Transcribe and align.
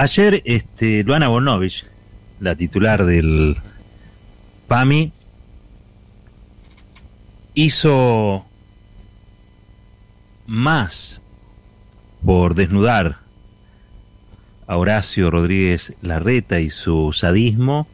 Ayer, 0.00 0.42
este, 0.44 1.02
Luana 1.02 1.26
Bonovich, 1.26 1.84
la 2.38 2.54
titular 2.54 3.04
del 3.04 3.56
PAMI, 4.68 5.10
hizo 7.54 8.46
más 10.46 11.20
por 12.24 12.54
desnudar 12.54 13.16
a 14.68 14.76
Horacio 14.76 15.32
Rodríguez 15.32 15.94
Larreta 16.00 16.60
y 16.60 16.70
su 16.70 17.12
sadismo 17.12 17.88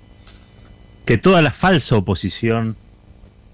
que 1.07 1.17
toda 1.17 1.41
la 1.41 1.53
falsa 1.53 1.97
oposición 1.97 2.77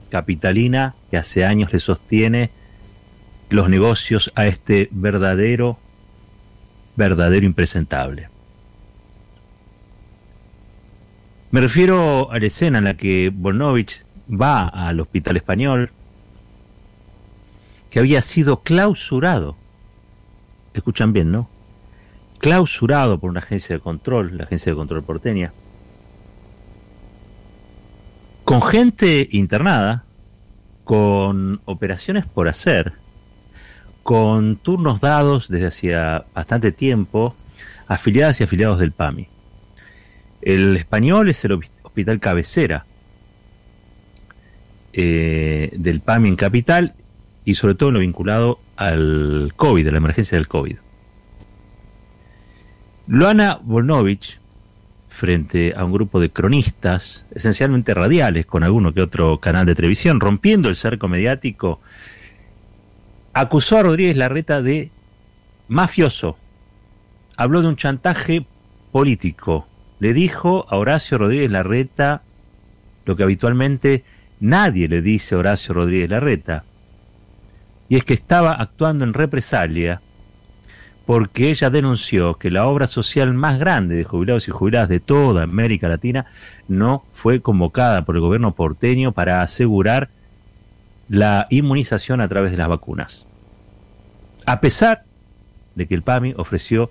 capitalina 0.09 0.97
que 1.13 1.19
hace 1.19 1.45
años 1.45 1.73
le 1.73 1.79
sostiene 1.79 2.51
los 3.49 3.69
negocios 3.69 4.33
a 4.35 4.47
este 4.49 4.89
verdadero, 4.91 5.79
verdadero 6.97 7.47
impresentable. 7.47 8.30
Me 11.53 11.61
refiero 11.61 12.31
a 12.31 12.39
la 12.39 12.47
escena 12.47 12.79
en 12.79 12.85
la 12.85 12.97
que 12.97 13.33
Bonovich 13.35 14.05
va 14.31 14.69
al 14.69 15.01
hospital 15.01 15.37
español, 15.37 15.91
que 17.91 17.99
había 17.99 18.23
sido 18.23 18.61
clausurado. 18.61 19.57
Escuchan 20.75 21.13
bien, 21.13 21.33
¿no? 21.33 21.51
Clausurado 22.39 23.19
por 23.19 23.31
una 23.31 23.41
agencia 23.41 23.75
de 23.75 23.83
control, 23.83 24.39
la 24.39 24.45
agencia 24.45 24.71
de 24.71 24.77
control 24.77 25.03
porteña, 25.03 25.53
con 28.45 28.63
gente 28.63 29.29
internada, 29.33 30.05
con 30.85 31.61
operaciones 31.65 32.27
por 32.27 32.47
hacer, 32.47 32.93
con 34.05 34.55
turnos 34.55 35.01
dados 35.01 35.49
desde 35.49 35.67
hacía 35.67 36.27
bastante 36.33 36.71
tiempo, 36.71 37.35
afiliadas 37.89 38.41
y 38.41 38.45
afiliados 38.45 38.79
del 38.79 38.93
PAMI. 38.93 39.40
El 40.43 40.77
español 40.77 41.29
es 41.29 41.45
el 41.45 41.61
hospital 41.83 42.21
cabecera 42.21 42.85
eh, 44.93 45.71
del 45.77 46.01
PAMI 46.01 46.31
en 46.31 46.37
Capital 46.37 46.95
y 47.45 47.55
sobre 47.55 47.75
todo 47.75 47.91
lo 47.91 48.01
vinculado 48.01 48.61
al 48.77 49.53
COVID, 49.57 49.89
a 49.89 49.91
la 49.93 49.99
emergencia 49.99 50.37
del 50.37 50.49
COVID. 50.49 50.77
Luana 53.07 53.59
Volnovich, 53.63 54.39
frente 55.09 55.75
a 55.77 55.85
un 55.85 55.93
grupo 55.93 56.21
de 56.21 56.31
cronistas, 56.31 57.25
esencialmente 57.35 57.93
radiales, 57.93 58.47
con 58.47 58.63
alguno 58.63 58.95
que 58.95 59.03
otro 59.03 59.39
canal 59.39 59.67
de 59.67 59.75
televisión, 59.75 60.21
rompiendo 60.21 60.69
el 60.69 60.77
cerco 60.77 61.09
mediático, 61.09 61.81
acusó 63.33 63.79
a 63.79 63.83
Rodríguez 63.83 64.17
Larreta 64.17 64.63
de 64.63 64.91
mafioso. 65.69 66.37
Habló 67.37 67.63
de 67.63 67.69
un 67.69 67.77
chantaje 67.77 68.47
político. 68.93 69.67
Le 70.01 70.15
dijo 70.15 70.67
a 70.69 70.77
Horacio 70.77 71.19
Rodríguez 71.19 71.51
Larreta 71.51 72.23
lo 73.05 73.17
que 73.17 73.23
habitualmente 73.23 74.05
nadie 74.41 74.89
le 74.89 75.03
dice 75.03 75.35
a 75.35 75.39
Horacio 75.39 75.75
Rodríguez 75.75 76.11
Larreta. 76.11 76.65
Y 77.89 77.97
es 77.97 78.05
que 78.05 78.15
estaba 78.15 78.53
actuando 78.53 79.05
en 79.05 79.15
represalia 79.15 80.01
porque 81.07 81.51
ella 81.51 81.71
denunció 81.71 82.35
que 82.35 82.51
la 82.51 82.67
obra 82.67 82.87
social 82.87 83.35
más 83.35 83.59
grande 83.59 83.97
de 83.97 84.05
jubilados 84.05 84.47
y 84.47 84.53
jubiladas 84.53 84.89
de 84.89 85.01
toda 85.01 85.43
América 85.43 85.89
Latina 85.89 86.27
no 86.69 87.05
fue 87.15 87.41
convocada 87.41 88.05
por 88.05 88.15
el 88.15 88.21
gobierno 88.21 88.55
porteño 88.55 89.13
para 89.13 89.43
asegurar 89.43 90.09
la 91.09 91.49
inmunización 91.51 92.21
a 92.21 92.29
través 92.29 92.53
de 92.53 92.59
las 92.59 92.69
vacunas. 92.69 93.27
A 94.47 94.61
pesar 94.61 95.03
de 95.75 95.87
que 95.87 95.95
el 95.95 96.03
PAMI 96.03 96.35
ofreció 96.37 96.91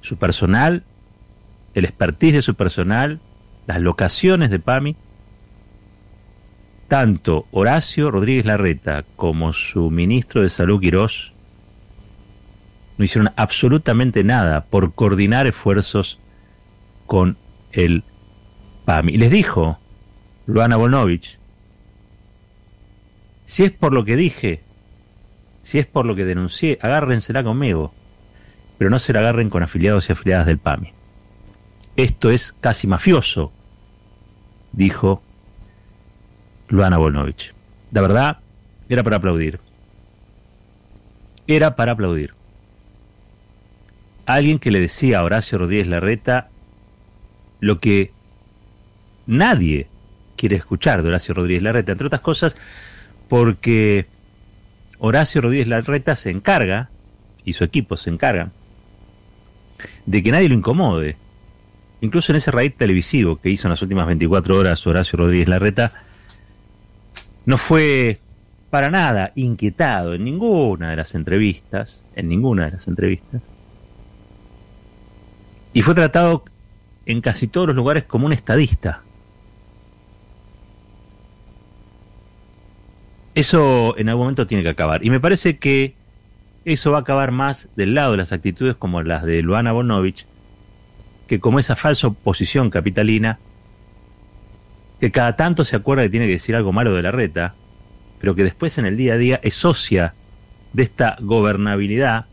su 0.00 0.16
personal, 0.16 0.84
el 1.74 1.84
expertise 1.84 2.34
de 2.34 2.42
su 2.42 2.54
personal, 2.54 3.20
las 3.66 3.80
locaciones 3.80 4.50
de 4.50 4.58
PAMI, 4.58 4.96
tanto 6.88 7.46
Horacio 7.52 8.10
Rodríguez 8.10 8.44
Larreta 8.44 9.04
como 9.16 9.52
su 9.52 9.90
ministro 9.90 10.42
de 10.42 10.50
Salud 10.50 10.80
Quirós 10.80 11.32
no 12.98 13.04
hicieron 13.04 13.32
absolutamente 13.36 14.22
nada 14.24 14.64
por 14.64 14.92
coordinar 14.92 15.46
esfuerzos 15.46 16.18
con 17.06 17.38
el 17.72 18.04
PAMI. 18.84 19.16
Les 19.16 19.30
dijo 19.30 19.78
Luana 20.46 20.76
Bonovich, 20.76 21.38
si 23.46 23.64
es 23.64 23.70
por 23.70 23.92
lo 23.92 24.04
que 24.04 24.16
dije, 24.16 24.60
si 25.62 25.78
es 25.78 25.86
por 25.86 26.04
lo 26.04 26.14
que 26.14 26.24
denuncié, 26.24 26.78
agárrensela 26.82 27.42
conmigo, 27.42 27.94
pero 28.78 28.90
no 28.90 28.98
se 28.98 29.12
la 29.12 29.20
agarren 29.20 29.50
con 29.50 29.62
afiliados 29.62 30.08
y 30.08 30.12
afiliadas 30.12 30.46
del 30.46 30.58
PAMI. 30.58 30.92
Esto 31.96 32.30
es 32.30 32.52
casi 32.60 32.86
mafioso, 32.86 33.52
dijo 34.72 35.22
Luana 36.68 36.98
Bonovich. 36.98 37.52
La 37.90 38.00
verdad, 38.00 38.38
era 38.88 39.02
para 39.02 39.16
aplaudir. 39.16 39.60
Era 41.46 41.76
para 41.76 41.92
aplaudir 41.92 42.34
alguien 44.26 44.58
que 44.58 44.70
le 44.70 44.80
decía 44.80 45.18
a 45.18 45.24
Horacio 45.24 45.58
Rodríguez 45.58 45.86
Larreta 45.86 46.48
lo 47.60 47.80
que 47.80 48.12
nadie 49.26 49.86
quiere 50.36 50.56
escuchar 50.56 51.02
de 51.02 51.08
Horacio 51.08 51.34
Rodríguez 51.34 51.62
Larreta, 51.62 51.92
entre 51.92 52.06
otras 52.06 52.22
cosas 52.22 52.56
porque 53.28 54.06
Horacio 54.98 55.40
Rodríguez 55.40 55.68
Larreta 55.68 56.16
se 56.16 56.30
encarga, 56.30 56.90
y 57.44 57.54
su 57.54 57.64
equipo 57.64 57.96
se 57.96 58.10
encarga, 58.10 58.50
de 60.06 60.22
que 60.22 60.30
nadie 60.30 60.48
lo 60.48 60.54
incomode. 60.54 61.16
Incluso 62.02 62.32
en 62.32 62.36
ese 62.36 62.50
raid 62.50 62.72
televisivo 62.76 63.36
que 63.36 63.48
hizo 63.48 63.68
en 63.68 63.70
las 63.70 63.80
últimas 63.80 64.08
24 64.08 64.58
horas 64.58 64.86
Horacio 64.86 65.18
Rodríguez 65.18 65.48
Larreta, 65.48 65.92
no 67.46 67.56
fue 67.56 68.18
para 68.70 68.90
nada 68.90 69.30
inquietado 69.36 70.14
en 70.14 70.24
ninguna 70.24 70.90
de 70.90 70.96
las 70.96 71.14
entrevistas, 71.14 72.02
en 72.16 72.28
ninguna 72.28 72.66
de 72.66 72.72
las 72.72 72.88
entrevistas, 72.88 73.42
y 75.72 75.82
fue 75.82 75.94
tratado 75.94 76.44
en 77.06 77.20
casi 77.20 77.46
todos 77.46 77.68
los 77.68 77.76
lugares 77.76 78.02
como 78.02 78.26
un 78.26 78.32
estadista. 78.32 79.02
Eso 83.36 83.96
en 83.96 84.08
algún 84.08 84.24
momento 84.24 84.46
tiene 84.46 84.64
que 84.64 84.68
acabar. 84.68 85.04
Y 85.04 85.10
me 85.10 85.20
parece 85.20 85.58
que 85.58 85.94
eso 86.64 86.90
va 86.90 86.98
a 86.98 87.00
acabar 87.02 87.30
más 87.30 87.68
del 87.76 87.94
lado 87.94 88.10
de 88.10 88.18
las 88.18 88.32
actitudes 88.32 88.74
como 88.74 89.02
las 89.02 89.22
de 89.22 89.40
Luana 89.42 89.72
Bonovich, 89.72 90.26
que 91.32 91.40
como 91.40 91.58
esa 91.58 91.76
falsa 91.76 92.08
oposición 92.08 92.68
capitalina, 92.68 93.38
que 95.00 95.10
cada 95.10 95.34
tanto 95.34 95.64
se 95.64 95.76
acuerda 95.76 96.02
que 96.02 96.10
tiene 96.10 96.26
que 96.26 96.34
decir 96.34 96.54
algo 96.54 96.74
malo 96.74 96.92
de 96.94 97.00
la 97.00 97.10
reta, 97.10 97.54
pero 98.20 98.34
que 98.34 98.44
después 98.44 98.76
en 98.76 98.84
el 98.84 98.98
día 98.98 99.14
a 99.14 99.16
día 99.16 99.40
es 99.42 99.54
socia 99.54 100.12
de 100.74 100.82
esta 100.82 101.16
gobernabilidad 101.22 102.26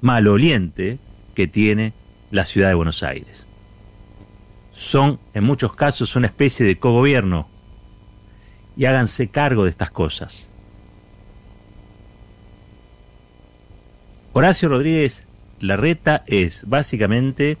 maloliente 0.00 0.98
que 1.34 1.46
tiene 1.46 1.92
la 2.30 2.46
ciudad 2.46 2.68
de 2.68 2.74
Buenos 2.74 3.02
Aires. 3.02 3.44
Son 4.72 5.20
en 5.34 5.44
muchos 5.44 5.76
casos 5.76 6.16
una 6.16 6.28
especie 6.28 6.64
de 6.64 6.78
cogobierno 6.78 7.50
y 8.78 8.86
háganse 8.86 9.28
cargo 9.28 9.64
de 9.64 9.70
estas 9.70 9.90
cosas. 9.90 10.46
Horacio 14.32 14.70
Rodríguez 14.70 15.26
Larreta 15.60 16.24
es 16.26 16.64
básicamente 16.68 17.58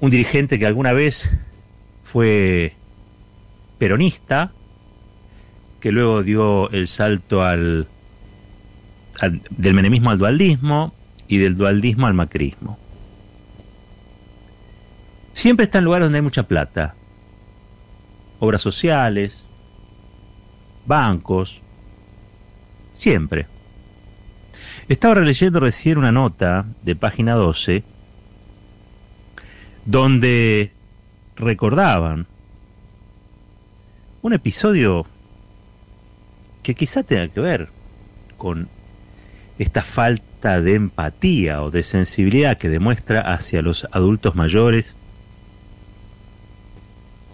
un 0.00 0.10
dirigente 0.10 0.58
que 0.58 0.66
alguna 0.66 0.92
vez 0.92 1.30
fue 2.02 2.74
peronista, 3.78 4.52
que 5.80 5.92
luego 5.92 6.22
dio 6.22 6.70
el 6.70 6.88
salto 6.88 7.42
al, 7.42 7.86
del 9.50 9.74
menemismo 9.74 10.10
al 10.10 10.18
dualdismo, 10.18 10.94
y 11.28 11.38
del 11.38 11.56
dualdismo 11.56 12.06
al 12.06 12.14
macrismo. 12.14 12.78
Siempre 15.32 15.64
está 15.64 15.78
en 15.78 15.84
lugares 15.84 16.06
donde 16.06 16.18
hay 16.18 16.22
mucha 16.22 16.44
plata. 16.44 16.94
Obras 18.38 18.62
sociales, 18.62 19.42
bancos, 20.86 21.60
siempre. 22.92 23.46
Estaba 24.88 25.14
releyendo 25.14 25.60
recién 25.60 25.98
una 25.98 26.12
nota 26.12 26.66
de 26.82 26.96
página 26.96 27.34
12 27.34 27.84
donde 29.86 30.72
recordaban 31.36 32.26
un 34.22 34.32
episodio 34.32 35.06
que 36.62 36.74
quizá 36.74 37.02
tenga 37.02 37.28
que 37.28 37.40
ver 37.40 37.68
con 38.38 38.68
esta 39.58 39.82
falta 39.82 40.60
de 40.60 40.74
empatía 40.74 41.62
o 41.62 41.70
de 41.70 41.84
sensibilidad 41.84 42.58
que 42.58 42.68
demuestra 42.68 43.20
hacia 43.20 43.62
los 43.62 43.86
adultos 43.92 44.34
mayores 44.34 44.96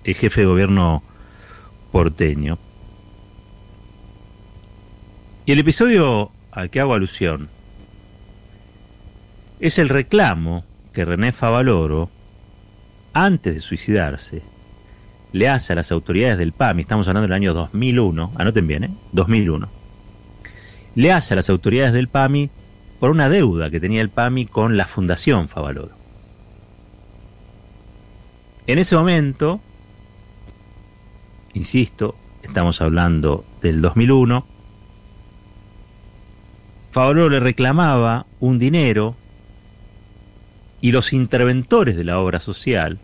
el 0.05 0.15
jefe 0.15 0.41
de 0.41 0.47
gobierno 0.47 1.03
porteño. 1.93 2.59
Y 5.47 5.53
el 5.53 5.59
episodio 5.59 6.31
al 6.53 6.71
que 6.71 6.81
hago 6.81 6.95
alusión 6.95 7.49
es 9.61 9.79
el 9.79 9.89
reclamo 9.89 10.65
que 10.93 11.05
René 11.05 11.33
Favaloro, 11.33 12.09
antes 13.13 13.55
de 13.55 13.61
suicidarse, 13.61 14.43
le 15.33 15.49
hace 15.49 15.75
a 15.75 15.77
las 15.77 15.93
autoridades 15.93 16.39
del 16.39 16.53
PAMI, 16.53 16.83
estamos 16.83 17.07
hablando 17.07 17.29
del 17.29 17.37
año 17.37 17.55
2001, 17.55 18.33
anoten 18.37 18.67
bien, 18.67 18.85
¿eh? 18.85 18.91
2001, 19.13 19.69
le 20.97 21.13
hace 21.13 21.35
a 21.35 21.37
las 21.37 21.51
autoridades 21.51 21.93
del 21.93 22.09
PAMI 22.09 22.51
por 22.99 23.11
una 23.11 23.29
deuda 23.29 23.71
que 23.71 23.81
tenía 23.81 24.01
el 24.01 24.09
PAMI 24.09 24.47
con 24.47 24.77
la 24.77 24.87
Fundación 24.87 25.49
Favaloro. 25.49 25.93
En 28.67 28.79
ese 28.79 28.97
momento, 28.97 29.61
insisto, 31.55 32.15
estamos 32.43 32.81
hablando 32.81 33.45
del 33.63 33.83
2001, 33.83 34.47
Favaloro 36.91 37.29
le 37.29 37.39
reclamaba 37.39 38.27
un 38.41 38.59
dinero 38.59 39.15
y 40.81 40.91
los 40.91 41.13
interventores 41.13 41.97
de 41.97 42.03
la 42.03 42.19
obra 42.19 42.41
social, 42.41 42.99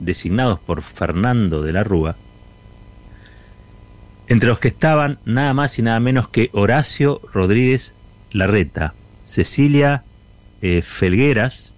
designados 0.00 0.58
por 0.60 0.82
Fernando 0.82 1.62
de 1.62 1.72
la 1.72 1.84
Rúa, 1.84 2.16
entre 4.28 4.48
los 4.48 4.60
que 4.60 4.68
estaban 4.68 5.18
nada 5.26 5.52
más 5.52 5.78
y 5.78 5.82
nada 5.82 6.00
menos 6.00 6.28
que 6.28 6.48
Horacio 6.54 7.20
Rodríguez 7.34 7.92
Larreta, 8.30 8.94
Cecilia 9.24 10.04
eh, 10.62 10.80
Felgueras 10.80 11.74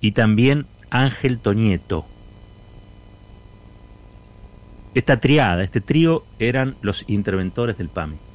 y 0.00 0.12
también 0.12 0.66
Ángel 0.90 1.40
Toñeto. 1.40 2.06
Esta 4.94 5.18
triada, 5.18 5.64
este 5.64 5.80
trío 5.80 6.24
eran 6.38 6.76
los 6.80 7.04
interventores 7.08 7.76
del 7.76 7.88
PAMI. 7.88 8.27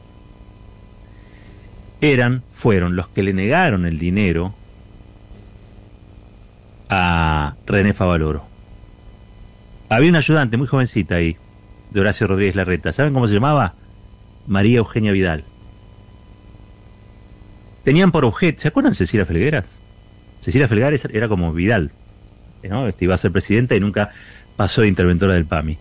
Eran, 2.03 2.44
fueron 2.51 2.97
los 2.97 3.07
que 3.07 3.23
le 3.23 3.31
negaron 3.31 3.85
el 3.85 3.97
dinero 3.97 4.53
a 6.89 7.55
René 7.65 7.94
Favaloro. 7.94 8.44
Había 9.88 10.09
una 10.09 10.17
ayudante 10.17 10.57
muy 10.57 10.67
jovencita 10.67 11.15
ahí, 11.15 11.38
de 11.91 12.01
Horacio 12.01 12.27
Rodríguez 12.27 12.57
Larreta. 12.57 12.91
¿Saben 12.91 13.13
cómo 13.13 13.25
se 13.25 13.35
llamaba? 13.35 13.75
María 14.47 14.79
Eugenia 14.79 15.13
Vidal. 15.13 15.45
Tenían 17.85 18.11
por 18.11 18.25
objeto, 18.25 18.59
¿se 18.59 18.67
acuerdan 18.67 18.95
Cecilia 18.95 19.25
Felgueras? 19.25 19.63
Cecilia 20.41 20.67
Felgueras 20.67 21.05
era 21.05 21.29
como 21.29 21.53
Vidal, 21.53 21.91
¿no? 22.69 22.85
Este 22.85 23.05
iba 23.05 23.15
a 23.15 23.17
ser 23.17 23.31
presidenta 23.31 23.77
y 23.77 23.79
nunca 23.79 24.11
pasó 24.57 24.81
de 24.81 24.89
interventora 24.89 25.35
del 25.35 25.45
PAMI. 25.45 25.77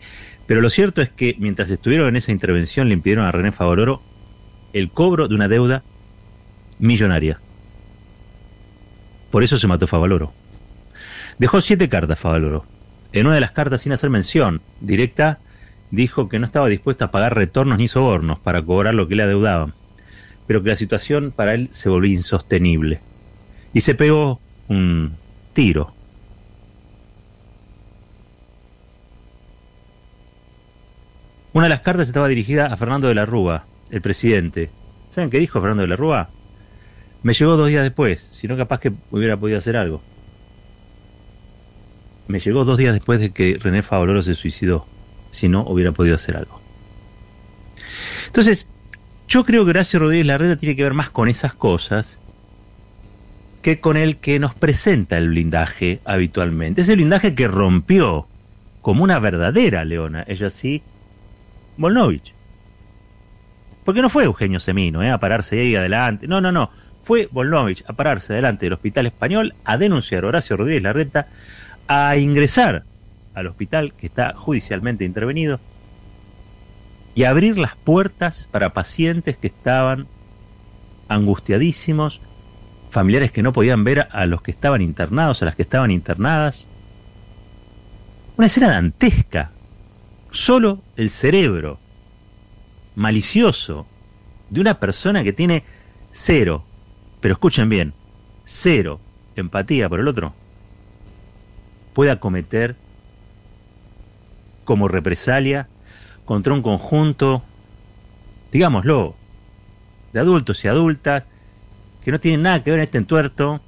Pero 0.46 0.60
lo 0.60 0.70
cierto 0.70 1.02
es 1.02 1.10
que 1.10 1.34
mientras 1.40 1.68
estuvieron 1.72 2.06
en 2.06 2.14
esa 2.14 2.30
intervención 2.30 2.86
le 2.86 2.94
impidieron 2.94 3.24
a 3.24 3.32
René 3.32 3.50
Favaloro 3.50 4.02
el 4.72 4.88
cobro 4.88 5.26
de 5.26 5.34
una 5.34 5.48
deuda 5.48 5.82
millonaria. 6.82 7.38
Por 9.30 9.42
eso 9.44 9.56
se 9.56 9.68
mató 9.68 9.86
Favaloro. 9.86 10.32
Dejó 11.38 11.60
siete 11.60 11.88
cartas 11.88 12.18
Favaloro. 12.18 12.66
En 13.12 13.26
una 13.26 13.36
de 13.36 13.40
las 13.40 13.52
cartas, 13.52 13.82
sin 13.82 13.92
hacer 13.92 14.10
mención 14.10 14.60
directa, 14.80 15.38
dijo 15.90 16.28
que 16.28 16.38
no 16.38 16.46
estaba 16.46 16.68
dispuesto 16.68 17.04
a 17.04 17.10
pagar 17.10 17.36
retornos 17.36 17.78
ni 17.78 17.86
sobornos 17.86 18.40
para 18.40 18.62
cobrar 18.62 18.94
lo 18.94 19.06
que 19.06 19.14
le 19.14 19.22
adeudaban, 19.22 19.74
pero 20.46 20.62
que 20.62 20.70
la 20.70 20.76
situación 20.76 21.32
para 21.34 21.54
él 21.54 21.68
se 21.70 21.88
volvió 21.88 22.12
insostenible. 22.12 23.00
Y 23.72 23.82
se 23.82 23.94
pegó 23.94 24.40
un 24.68 25.12
tiro. 25.52 25.94
Una 31.52 31.66
de 31.66 31.70
las 31.70 31.80
cartas 31.82 32.08
estaba 32.08 32.28
dirigida 32.28 32.66
a 32.66 32.76
Fernando 32.76 33.06
de 33.06 33.14
la 33.14 33.26
Rúa, 33.26 33.66
el 33.90 34.00
presidente. 34.00 34.70
¿Saben 35.14 35.30
qué 35.30 35.38
dijo 35.38 35.60
Fernando 35.60 35.82
de 35.82 35.88
la 35.88 35.96
Rúa? 35.96 36.30
Me 37.22 37.34
llegó 37.34 37.56
dos 37.56 37.68
días 37.68 37.82
después, 37.82 38.26
si 38.30 38.48
no 38.48 38.56
capaz 38.56 38.80
que 38.80 38.92
hubiera 39.10 39.36
podido 39.36 39.58
hacer 39.58 39.76
algo 39.76 40.02
me 42.32 42.40
llegó 42.40 42.64
dos 42.64 42.78
días 42.78 42.94
después 42.94 43.20
de 43.20 43.30
que 43.30 43.58
René 43.60 43.82
Favaloro 43.82 44.22
se 44.22 44.34
suicidó, 44.34 44.86
si 45.30 45.48
no 45.48 45.62
hubiera 45.62 45.92
podido 45.92 46.16
hacer 46.16 46.36
algo. 46.36 46.60
Entonces, 48.26 48.66
yo 49.28 49.44
creo 49.44 49.64
que 49.64 49.70
Horacio 49.70 49.98
Rodríguez 49.98 50.26
Larreta 50.26 50.56
tiene 50.56 50.76
que 50.76 50.82
ver 50.82 50.94
más 50.94 51.10
con 51.10 51.28
esas 51.28 51.54
cosas 51.54 52.18
que 53.60 53.80
con 53.80 53.96
el 53.96 54.16
que 54.16 54.38
nos 54.38 54.54
presenta 54.54 55.18
el 55.18 55.28
blindaje 55.28 56.00
habitualmente. 56.04 56.80
Ese 56.80 56.94
blindaje 56.94 57.34
que 57.34 57.48
rompió 57.48 58.26
como 58.80 59.04
una 59.04 59.18
verdadera 59.18 59.84
leona, 59.84 60.24
ella 60.26 60.50
sí, 60.50 60.82
Volnovich. 61.76 62.34
Porque 63.84 64.00
no 64.02 64.08
fue 64.08 64.24
Eugenio 64.24 64.58
Semino 64.58 65.02
¿eh? 65.02 65.10
a 65.10 65.18
pararse 65.18 65.60
ahí 65.60 65.76
adelante. 65.76 66.26
No, 66.26 66.40
no, 66.40 66.50
no. 66.50 66.70
Fue 67.02 67.28
Volnovich 67.30 67.84
a 67.88 67.92
pararse 67.92 68.32
adelante 68.32 68.66
del 68.66 68.74
Hospital 68.74 69.06
Español 69.06 69.54
a 69.64 69.76
denunciar 69.76 70.24
a 70.24 70.28
Horacio 70.28 70.56
Rodríguez 70.56 70.84
Larreta 70.84 71.26
a 71.88 72.16
ingresar 72.16 72.84
al 73.34 73.46
hospital 73.48 73.92
que 73.94 74.06
está 74.06 74.34
judicialmente 74.34 75.04
intervenido 75.04 75.58
y 77.14 77.24
abrir 77.24 77.58
las 77.58 77.76
puertas 77.76 78.48
para 78.50 78.72
pacientes 78.72 79.36
que 79.36 79.48
estaban 79.48 80.06
angustiadísimos, 81.08 82.20
familiares 82.90 83.32
que 83.32 83.42
no 83.42 83.52
podían 83.52 83.84
ver 83.84 84.08
a 84.10 84.26
los 84.26 84.42
que 84.42 84.50
estaban 84.50 84.80
internados, 84.80 85.42
a 85.42 85.46
las 85.46 85.56
que 85.56 85.62
estaban 85.62 85.90
internadas. 85.90 86.66
Una 88.36 88.46
escena 88.46 88.70
dantesca. 88.70 89.50
Solo 90.30 90.80
el 90.96 91.10
cerebro 91.10 91.78
malicioso 92.94 93.86
de 94.48 94.60
una 94.60 94.80
persona 94.80 95.22
que 95.22 95.34
tiene 95.34 95.62
cero, 96.10 96.64
pero 97.22 97.34
escuchen 97.34 97.68
bien, 97.68 97.94
cero 98.44 99.00
empatía 99.36 99.88
por 99.88 100.00
el 100.00 100.08
otro, 100.08 100.34
pueda 101.94 102.18
cometer 102.18 102.74
como 104.64 104.88
represalia 104.88 105.68
contra 106.24 106.52
un 106.52 106.62
conjunto, 106.62 107.42
digámoslo, 108.50 109.14
de 110.12 110.18
adultos 110.20 110.64
y 110.64 110.68
adultas 110.68 111.22
que 112.04 112.10
no 112.10 112.18
tienen 112.18 112.42
nada 112.42 112.64
que 112.64 112.72
ver 112.72 112.80
en 112.80 112.84
este 112.84 112.98
entuerto, 112.98 113.60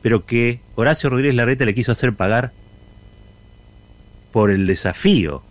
pero 0.00 0.24
que 0.24 0.62
Horacio 0.76 1.10
Rodríguez 1.10 1.34
Larreta 1.34 1.66
le 1.66 1.74
quiso 1.74 1.92
hacer 1.92 2.14
pagar 2.14 2.52
por 4.32 4.50
el 4.50 4.66
desafío 4.66 5.42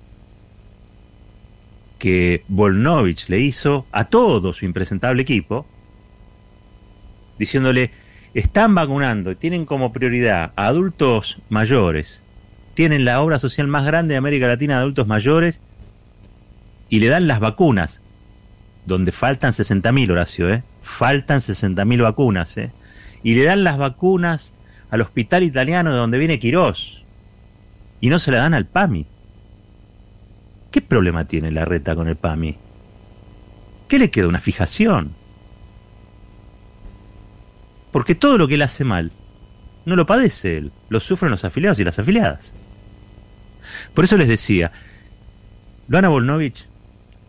que 2.00 2.44
Volnovich 2.48 3.30
le 3.30 3.42
hizo 3.42 3.86
a 3.92 4.06
todo 4.06 4.54
su 4.54 4.66
impresentable 4.66 5.22
equipo, 5.22 5.68
diciéndole, 7.38 7.92
están 8.34 8.76
vacunando 8.76 9.32
y 9.32 9.36
tienen 9.36 9.66
como 9.66 9.94
prioridad 9.94 10.52
a 10.56 10.68
adultos 10.68 11.40
mayores, 11.50 12.24
tienen 12.74 13.06
la 13.06 13.22
obra 13.22 13.40
social 13.40 13.68
más 13.68 13.86
grande 13.86 14.14
de 14.14 14.18
América 14.18 14.48
Latina 14.48 14.76
de 14.76 14.82
adultos 14.82 15.08
mayores 15.08 15.60
y 16.90 17.00
le 17.00 17.08
dan 17.08 17.28
las 17.28 17.40
vacunas, 17.40 18.02
donde 18.86 19.12
faltan 19.12 19.52
60.000, 19.52 20.12
Horacio, 20.12 20.50
¿eh? 20.50 20.64
Faltan 20.84 21.40
60.000 21.40 22.02
vacunas, 22.04 22.58
¿eh? 22.58 22.72
Y 23.24 23.34
le 23.34 23.44
dan 23.44 23.64
las 23.64 23.78
vacunas 23.78 24.54
al 24.90 25.02
hospital 25.02 25.44
italiano 25.44 25.92
de 25.92 25.98
donde 25.98 26.18
viene 26.18 26.40
Quirós 26.40 27.04
y 28.00 28.10
no 28.10 28.20
se 28.20 28.32
la 28.32 28.38
dan 28.38 28.54
al 28.54 28.66
PAMI. 28.66 29.06
¿Qué 30.72 30.82
problema 30.82 31.26
tiene 31.26 31.52
la 31.52 31.66
reta 31.66 31.96
con 31.96 32.08
el 32.08 32.16
PAMI? 32.16 32.56
¿Qué 33.88 34.00
le 34.00 34.12
queda? 34.12 34.28
¿Una 34.28 34.40
fijación? 34.40 35.16
Porque 37.98 38.14
todo 38.14 38.38
lo 38.38 38.48
que 38.48 38.54
él 38.54 38.62
hace 38.62 38.84
mal 38.84 39.12
no 39.86 39.96
lo 39.96 40.06
padece 40.06 40.56
él, 40.56 40.72
lo 40.88 41.00
sufren 41.00 41.32
los 41.32 41.44
afiliados 41.44 41.80
y 41.80 41.84
las 41.84 41.98
afiliadas. 41.98 42.54
Por 43.96 44.04
eso 44.04 44.18
les 44.18 44.28
decía, 44.28 44.72
Luana 45.88 46.08
Volnovich, 46.08 46.68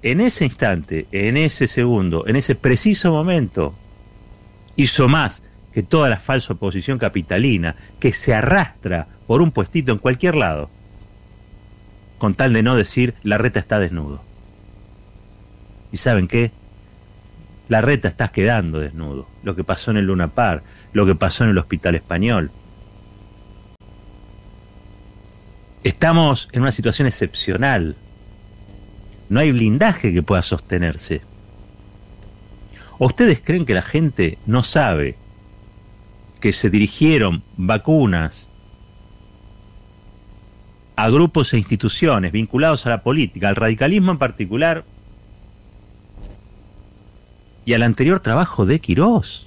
en 0.03 0.21
ese 0.21 0.45
instante, 0.45 1.07
en 1.11 1.39
ese 1.39 1.69
segundo, 1.69 2.27
en 2.27 2.37
ese 2.37 2.55
preciso 2.55 3.11
momento, 3.11 3.75
hizo 4.77 5.09
más 5.09 5.43
que 5.73 5.83
toda 5.83 6.11
la 6.11 6.21
falsa 6.21 6.53
oposición 6.53 6.99
capitalina 6.99 7.75
que 7.99 8.13
se 8.13 8.35
arrastra 8.35 9.07
por 9.27 9.41
un 9.41 9.53
puestito 9.53 9.93
en 9.93 9.99
cualquier 9.99 10.35
lado, 10.35 10.69
con 12.19 12.35
tal 12.35 12.53
de 12.53 12.63
no 12.63 12.77
decir 12.77 13.15
la 13.23 13.39
reta 13.39 13.59
está 13.59 13.79
desnudo. 13.79 14.23
¿Y 15.93 15.97
saben 15.97 16.29
qué? 16.29 16.53
La 17.69 17.81
reta 17.81 18.09
estás 18.09 18.31
quedando 18.31 18.81
desnudo. 18.81 19.29
Lo 19.43 19.55
que 19.55 19.65
pasó 19.65 19.91
en 19.91 19.99
el 19.99 20.07
Luna 20.07 20.29
Park, 20.29 20.63
lo 20.93 21.07
que 21.07 21.15
pasó 21.15 21.45
en 21.45 21.51
el 21.51 21.59
Hospital 21.59 21.95
Español. 21.95 22.51
Estamos 25.85 26.49
en 26.53 26.63
una 26.63 26.73
situación 26.73 27.07
excepcional. 27.07 27.97
No 29.29 29.41
hay 29.41 29.53
blindaje 29.53 30.13
que 30.13 30.23
pueda 30.23 30.43
sostenerse. 30.43 31.21
¿O 32.99 33.07
ustedes 33.07 33.41
creen 33.45 33.67
que 33.67 33.75
la 33.75 33.83
gente 33.83 34.39
no 34.47 34.63
sabe 34.63 35.17
que 36.41 36.53
se 36.53 36.71
dirigieron 36.71 37.43
vacunas 37.57 38.49
a 40.97 41.11
grupos 41.11 41.53
e 41.53 41.59
instituciones 41.59 42.33
vinculados 42.33 42.87
a 42.87 42.91
la 42.91 43.03
política, 43.03 43.49
al 43.49 43.57
radicalismo 43.57 44.11
en 44.11 44.19
particular, 44.19 44.85
y 47.69 47.75
al 47.75 47.83
anterior 47.83 48.21
trabajo 48.21 48.65
de 48.65 48.81
Quirós. 48.81 49.47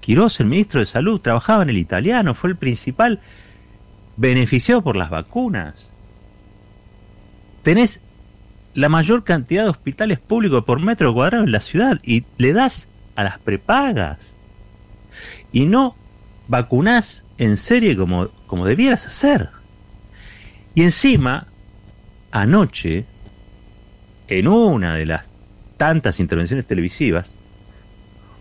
Quirós, 0.00 0.40
el 0.40 0.46
ministro 0.46 0.80
de 0.80 0.86
Salud, 0.86 1.20
trabajaba 1.20 1.62
en 1.62 1.68
el 1.68 1.76
italiano, 1.76 2.32
fue 2.32 2.48
el 2.48 2.56
principal 2.56 3.20
beneficiado 4.16 4.80
por 4.80 4.96
las 4.96 5.10
vacunas. 5.10 5.74
Tenés 7.62 8.00
la 8.72 8.88
mayor 8.88 9.24
cantidad 9.24 9.64
de 9.64 9.68
hospitales 9.68 10.18
públicos 10.18 10.64
por 10.64 10.80
metro 10.80 11.12
cuadrado 11.12 11.44
en 11.44 11.52
la 11.52 11.60
ciudad 11.60 12.00
y 12.02 12.24
le 12.38 12.54
das 12.54 12.88
a 13.14 13.22
las 13.22 13.38
prepagas. 13.38 14.36
Y 15.52 15.66
no 15.66 15.96
vacunás 16.48 17.24
en 17.36 17.58
serie 17.58 17.94
como, 17.94 18.28
como 18.46 18.64
debieras 18.64 19.04
hacer. 19.04 19.50
Y 20.74 20.82
encima, 20.82 21.46
anoche, 22.30 23.04
en 24.28 24.48
una 24.48 24.94
de 24.94 25.04
las 25.04 25.33
tantas 25.76 26.20
intervenciones 26.20 26.66
televisivas, 26.66 27.30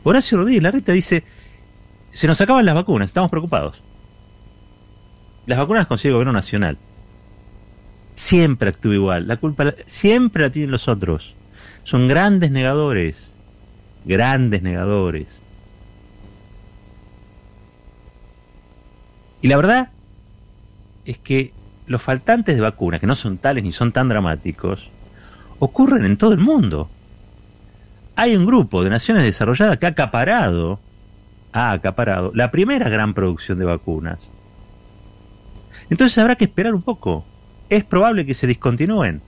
Horacio 0.04 0.38
Rodríguez 0.38 0.63
Larreta 0.63 0.92
dice, 0.92 1.24
se 2.12 2.28
nos 2.28 2.40
acaban 2.42 2.66
las 2.66 2.75
vacunas, 2.75 3.10
estamos 3.10 3.30
preocupados. 3.30 3.82
Las 5.46 5.58
vacunas 5.58 5.82
las 5.82 5.88
consigue 5.88 6.10
el 6.10 6.16
gobierno 6.16 6.34
nacional. 6.34 6.78
Siempre 8.16 8.70
actúa 8.70 8.94
igual, 8.94 9.28
la 9.28 9.38
culpa 9.38 9.74
siempre 9.86 10.44
la 10.44 10.52
tienen 10.52 10.72
los 10.72 10.88
otros. 10.88 11.34
Son 11.84 12.08
grandes 12.08 12.52
negadores, 12.52 13.34
grandes 14.06 14.62
negadores. 14.62 15.28
Y 19.42 19.48
la 19.48 19.58
verdad 19.58 19.90
es 21.06 21.18
que 21.18 21.52
los 21.88 22.02
faltantes 22.02 22.56
de 22.56 22.62
vacunas, 22.62 23.02
que 23.02 23.08
no 23.08 23.16
son 23.16 23.38
tales 23.38 23.63
ni 23.63 23.72
son 23.72 23.92
tan 23.92 24.08
dramáticos, 24.08 24.90
ocurren 25.60 26.06
en 26.06 26.18
todo 26.18 26.32
el 26.34 26.40
mundo. 26.40 26.90
Hay 28.15 28.36
un 28.36 28.46
grupo 28.46 28.84
de 28.84 28.89
naciones 28.89 29.24
desarrolladas 29.24 29.77
que 29.77 29.86
ha 29.86 29.89
acaparado 29.89 30.79
ha 31.53 31.72
acaparado 31.72 32.32
la 32.34 32.51
primera 32.51 32.89
gran 32.89 33.13
producción 33.13 33.60
de 33.60 33.65
vacunas. 33.65 34.20
Entonces 35.89 36.17
habrá 36.17 36.36
que 36.36 36.46
esperar 36.46 36.74
un 36.74 36.82
poco. 36.82 37.24
Es 37.70 37.84
probable 37.84 38.25
que 38.25 38.34
se 38.34 38.48
discontinúen. 38.48 39.22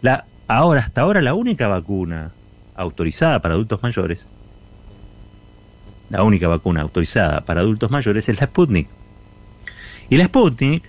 La, 0.00 0.24
ahora, 0.46 0.80
hasta 0.80 1.02
ahora, 1.02 1.20
la 1.20 1.34
única 1.34 1.66
vacuna 1.66 2.30
autorizada 2.76 3.40
para 3.40 3.54
adultos 3.54 3.82
mayores, 3.82 4.28
la 6.10 6.22
única 6.22 6.48
vacuna 6.48 6.82
autorizada 6.82 7.40
para 7.40 7.60
adultos 7.60 7.90
mayores 7.90 8.28
es 8.28 8.40
la 8.40 8.46
Sputnik. 8.46 8.88
Y 10.08 10.16
la 10.16 10.26
Sputnik 10.26 10.84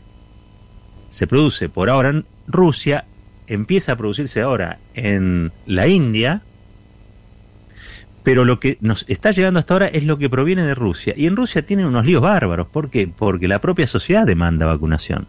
se 1.09 1.25
produce 1.25 1.69
por 1.69 1.89
ahora 1.89 2.09
en 2.09 2.25
Rusia, 2.47 3.05
empieza 3.47 3.93
a 3.93 3.95
producirse 3.95 4.41
ahora 4.41 4.77
en 4.93 5.51
la 5.65 5.87
India, 5.87 6.41
pero 8.25 8.43
lo 8.43 8.59
que 8.59 8.79
nos 8.81 9.05
está 9.07 9.29
llegando 9.29 9.59
hasta 9.59 9.75
ahora 9.75 9.87
es 9.87 10.03
lo 10.03 10.17
que 10.17 10.31
proviene 10.31 10.63
de 10.63 10.73
Rusia. 10.73 11.13
Y 11.15 11.27
en 11.27 11.35
Rusia 11.35 11.63
tienen 11.63 11.85
unos 11.85 12.07
líos 12.07 12.23
bárbaros. 12.23 12.67
¿Por 12.67 12.89
qué? 12.89 13.07
Porque 13.07 13.47
la 13.47 13.61
propia 13.61 13.85
sociedad 13.85 14.25
demanda 14.25 14.65
vacunación. 14.65 15.27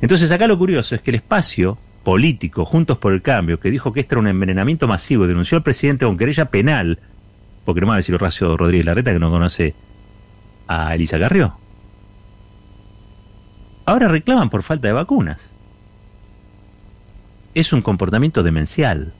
Entonces 0.00 0.32
acá 0.32 0.46
lo 0.46 0.56
curioso 0.56 0.94
es 0.94 1.02
que 1.02 1.10
el 1.10 1.16
espacio 1.16 1.76
político, 2.02 2.64
Juntos 2.64 2.96
por 2.96 3.12
el 3.12 3.20
Cambio, 3.20 3.60
que 3.60 3.70
dijo 3.70 3.92
que 3.92 4.00
este 4.00 4.14
era 4.14 4.20
un 4.20 4.28
envenenamiento 4.28 4.88
masivo, 4.88 5.26
denunció 5.26 5.58
al 5.58 5.62
presidente 5.62 6.06
con 6.06 6.16
querella 6.16 6.46
penal, 6.46 6.98
porque 7.66 7.82
no 7.82 7.88
me 7.88 7.90
va 7.90 7.94
a 7.96 7.98
decir 7.98 8.14
Horacio 8.14 8.56
Rodríguez 8.56 8.86
Larreta 8.86 9.12
que 9.12 9.18
no 9.18 9.30
conoce 9.30 9.74
a 10.66 10.94
Elisa 10.94 11.18
Carrió. 11.18 11.52
Ahora 13.84 14.08
reclaman 14.08 14.48
por 14.48 14.62
falta 14.62 14.88
de 14.88 14.94
vacunas. 14.94 15.50
Es 17.52 17.74
un 17.74 17.82
comportamiento 17.82 18.42
demencial 18.42 19.12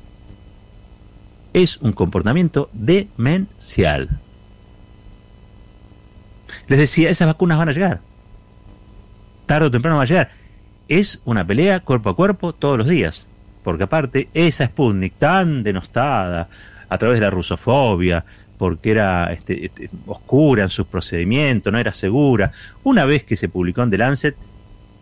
es 1.53 1.79
un 1.79 1.93
comportamiento 1.93 2.71
demencial. 2.73 4.09
Les 6.69 6.79
decía, 6.79 7.11
esas 7.11 7.27
vacunas 7.27 7.59
van 7.59 7.69
a 7.69 7.73
llegar. 7.73 8.01
Tarde 9.47 9.67
o 9.67 9.71
temprano 9.71 9.97
van 9.97 10.07
a 10.07 10.09
llegar. 10.09 10.31
Es 10.89 11.21
una 11.25 11.47
pelea 11.47 11.81
cuerpo 11.81 12.11
a 12.11 12.17
cuerpo 12.17 12.53
todos 12.53 12.79
los 12.79 12.89
días. 12.89 13.27
Porque 13.65 13.85
aparte, 13.85 14.29
esa 14.35 14.67
Sputnik 14.67 15.15
tan 15.19 15.63
denostada 15.63 16.49
a 16.89 16.99
través 16.99 17.19
de 17.19 17.27
la 17.27 17.31
rusofobia, 17.31 18.25
porque 18.59 18.91
era 18.91 19.33
este, 19.33 19.67
este, 19.67 19.91
oscura 20.07 20.65
en 20.65 20.71
sus 20.71 20.87
procedimientos, 20.87 21.73
no 21.73 21.79
era 21.79 21.93
segura, 21.93 22.53
una 22.85 23.05
vez 23.05 23.25
que 23.25 23.37
se 23.37 23.49
publicó 23.49 23.83
en 23.83 23.91
The 23.91 23.99
Lancet, 23.99 24.37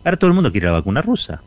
ahora 0.03 0.17
todo 0.17 0.29
el 0.29 0.33
mundo 0.33 0.51
quiere 0.51 0.67
la 0.67 0.73
vacuna 0.73 1.01
rusa. 1.01 1.41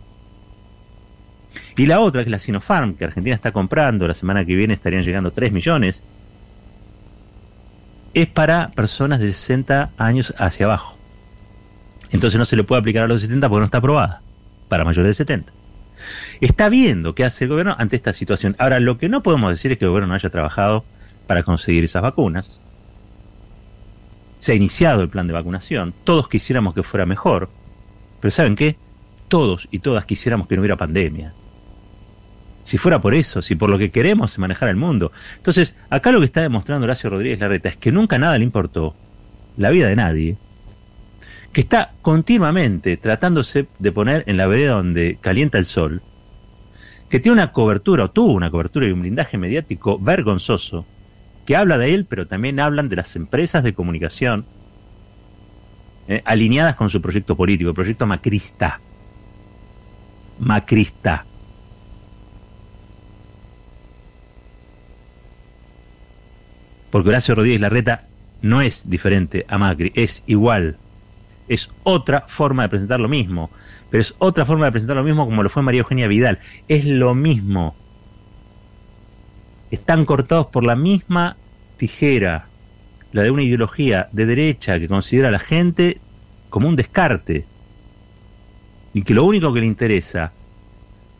Y 1.76 1.86
la 1.86 2.00
otra, 2.00 2.22
que 2.22 2.28
es 2.28 2.30
la 2.30 2.38
Sinopharm, 2.38 2.94
que 2.94 3.04
Argentina 3.04 3.34
está 3.34 3.52
comprando, 3.52 4.06
la 4.06 4.14
semana 4.14 4.44
que 4.44 4.54
viene 4.54 4.74
estarían 4.74 5.02
llegando 5.02 5.30
3 5.30 5.52
millones, 5.52 6.02
es 8.14 8.26
para 8.26 8.68
personas 8.70 9.20
de 9.20 9.32
60 9.32 9.90
años 9.96 10.34
hacia 10.36 10.66
abajo. 10.66 10.98
Entonces 12.10 12.38
no 12.38 12.44
se 12.44 12.56
le 12.56 12.64
puede 12.64 12.80
aplicar 12.80 13.04
a 13.04 13.08
los 13.08 13.22
70 13.22 13.48
porque 13.48 13.60
no 13.60 13.64
está 13.64 13.78
aprobada, 13.78 14.20
para 14.68 14.84
mayores 14.84 15.08
de 15.08 15.14
70. 15.14 15.52
Está 16.40 16.68
viendo 16.68 17.14
qué 17.14 17.24
hace 17.24 17.44
el 17.44 17.50
gobierno 17.50 17.74
ante 17.78 17.96
esta 17.96 18.12
situación. 18.12 18.54
Ahora, 18.58 18.80
lo 18.80 18.98
que 18.98 19.08
no 19.08 19.22
podemos 19.22 19.50
decir 19.50 19.72
es 19.72 19.78
que 19.78 19.84
el 19.84 19.90
gobierno 19.90 20.08
no 20.08 20.14
haya 20.14 20.28
trabajado 20.28 20.84
para 21.26 21.42
conseguir 21.42 21.84
esas 21.84 22.02
vacunas. 22.02 22.60
Se 24.40 24.52
ha 24.52 24.54
iniciado 24.56 25.00
el 25.00 25.08
plan 25.08 25.26
de 25.26 25.32
vacunación, 25.32 25.94
todos 26.04 26.28
quisiéramos 26.28 26.74
que 26.74 26.82
fuera 26.82 27.06
mejor, 27.06 27.48
pero 28.20 28.32
¿saben 28.32 28.56
qué? 28.56 28.76
Todos 29.28 29.68
y 29.70 29.78
todas 29.78 30.04
quisiéramos 30.04 30.48
que 30.48 30.56
no 30.56 30.60
hubiera 30.60 30.76
pandemia 30.76 31.32
si 32.64 32.78
fuera 32.78 33.00
por 33.00 33.14
eso, 33.14 33.42
si 33.42 33.54
por 33.54 33.70
lo 33.70 33.78
que 33.78 33.90
queremos 33.90 34.38
manejar 34.38 34.68
el 34.68 34.76
mundo. 34.76 35.12
Entonces, 35.36 35.74
acá 35.90 36.12
lo 36.12 36.20
que 36.20 36.26
está 36.26 36.42
demostrando 36.42 36.84
Horacio 36.84 37.10
Rodríguez 37.10 37.40
Larreta 37.40 37.68
es 37.68 37.76
que 37.76 37.92
nunca 37.92 38.18
nada 38.18 38.38
le 38.38 38.44
importó 38.44 38.94
la 39.56 39.70
vida 39.70 39.88
de 39.88 39.96
nadie, 39.96 40.36
que 41.52 41.60
está 41.60 41.92
continuamente 42.00 42.96
tratándose 42.96 43.66
de 43.78 43.92
poner 43.92 44.24
en 44.26 44.36
la 44.36 44.46
vereda 44.46 44.72
donde 44.72 45.18
calienta 45.20 45.58
el 45.58 45.64
sol, 45.64 46.02
que 47.10 47.20
tiene 47.20 47.34
una 47.34 47.52
cobertura, 47.52 48.04
o 48.04 48.10
tuvo 48.10 48.32
una 48.32 48.50
cobertura 48.50 48.86
y 48.86 48.92
un 48.92 49.02
blindaje 49.02 49.36
mediático 49.36 49.98
vergonzoso, 49.98 50.86
que 51.44 51.56
habla 51.56 51.76
de 51.76 51.94
él, 51.94 52.06
pero 52.08 52.26
también 52.26 52.60
hablan 52.60 52.88
de 52.88 52.96
las 52.96 53.16
empresas 53.16 53.62
de 53.64 53.74
comunicación 53.74 54.46
eh, 56.08 56.22
alineadas 56.24 56.76
con 56.76 56.88
su 56.88 57.02
proyecto 57.02 57.36
político, 57.36 57.70
el 57.70 57.74
proyecto 57.74 58.06
macrista. 58.06 58.80
Macrista. 60.38 61.26
Porque 66.92 67.08
Horacio 67.08 67.34
Rodríguez 67.34 67.62
Larreta 67.62 68.04
no 68.42 68.60
es 68.60 68.90
diferente 68.90 69.46
a 69.48 69.56
Macri, 69.56 69.92
es 69.94 70.22
igual. 70.26 70.76
Es 71.48 71.70
otra 71.84 72.26
forma 72.28 72.64
de 72.64 72.68
presentar 72.68 73.00
lo 73.00 73.08
mismo. 73.08 73.50
Pero 73.88 74.02
es 74.02 74.14
otra 74.18 74.44
forma 74.44 74.66
de 74.66 74.72
presentar 74.72 74.96
lo 74.96 75.02
mismo 75.02 75.24
como 75.24 75.42
lo 75.42 75.48
fue 75.48 75.62
María 75.62 75.80
Eugenia 75.80 76.06
Vidal. 76.06 76.38
Es 76.68 76.84
lo 76.84 77.14
mismo. 77.14 77.74
Están 79.70 80.04
cortados 80.04 80.48
por 80.48 80.64
la 80.64 80.76
misma 80.76 81.38
tijera. 81.78 82.48
La 83.12 83.22
de 83.22 83.30
una 83.30 83.42
ideología 83.42 84.08
de 84.12 84.26
derecha 84.26 84.78
que 84.78 84.86
considera 84.86 85.28
a 85.28 85.32
la 85.32 85.38
gente 85.38 85.98
como 86.50 86.68
un 86.68 86.76
descarte. 86.76 87.46
Y 88.92 89.02
que 89.02 89.14
lo 89.14 89.24
único 89.24 89.54
que 89.54 89.60
le 89.60 89.66
interesa 89.66 90.32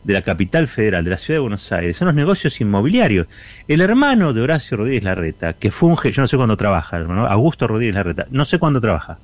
de 0.03 0.13
la 0.13 0.21
capital 0.21 0.67
federal, 0.67 1.03
de 1.03 1.11
la 1.11 1.17
ciudad 1.17 1.37
de 1.37 1.41
Buenos 1.41 1.71
Aires, 1.71 1.97
son 1.97 2.07
los 2.07 2.15
negocios 2.15 2.59
inmobiliarios. 2.59 3.27
El 3.67 3.81
hermano 3.81 4.33
de 4.33 4.41
Horacio 4.41 4.77
Rodríguez 4.77 5.03
Larreta, 5.03 5.53
que 5.53 5.71
funge, 5.71 6.11
yo 6.11 6.21
no 6.21 6.27
sé 6.27 6.37
cuándo 6.37 6.57
trabaja, 6.57 6.97
hermano, 6.97 7.25
Augusto 7.27 7.67
Rodríguez 7.67 7.95
Larreta, 7.95 8.27
no 8.29 8.45
sé 8.45 8.59
cuándo 8.59 8.81
trabaja. 8.81 9.17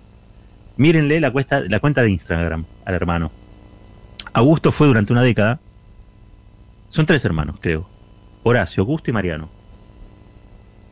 Mírenle 0.78 1.20
la, 1.20 1.32
cuesta, 1.32 1.62
la 1.62 1.80
cuenta 1.80 2.02
de 2.02 2.12
Instagram 2.12 2.66
al 2.86 2.94
hermano. 2.94 3.32
Augusto 4.34 4.72
fue 4.72 4.88
durante 4.88 5.12
una 5.12 5.24
década, 5.24 5.60
son 6.90 7.06
tres 7.06 7.24
hermanos, 7.26 7.58
creo. 7.60 7.88
Horacio, 8.44 8.82
Augusto 8.82 9.10
y 9.10 9.14
Mariano. 9.14 9.50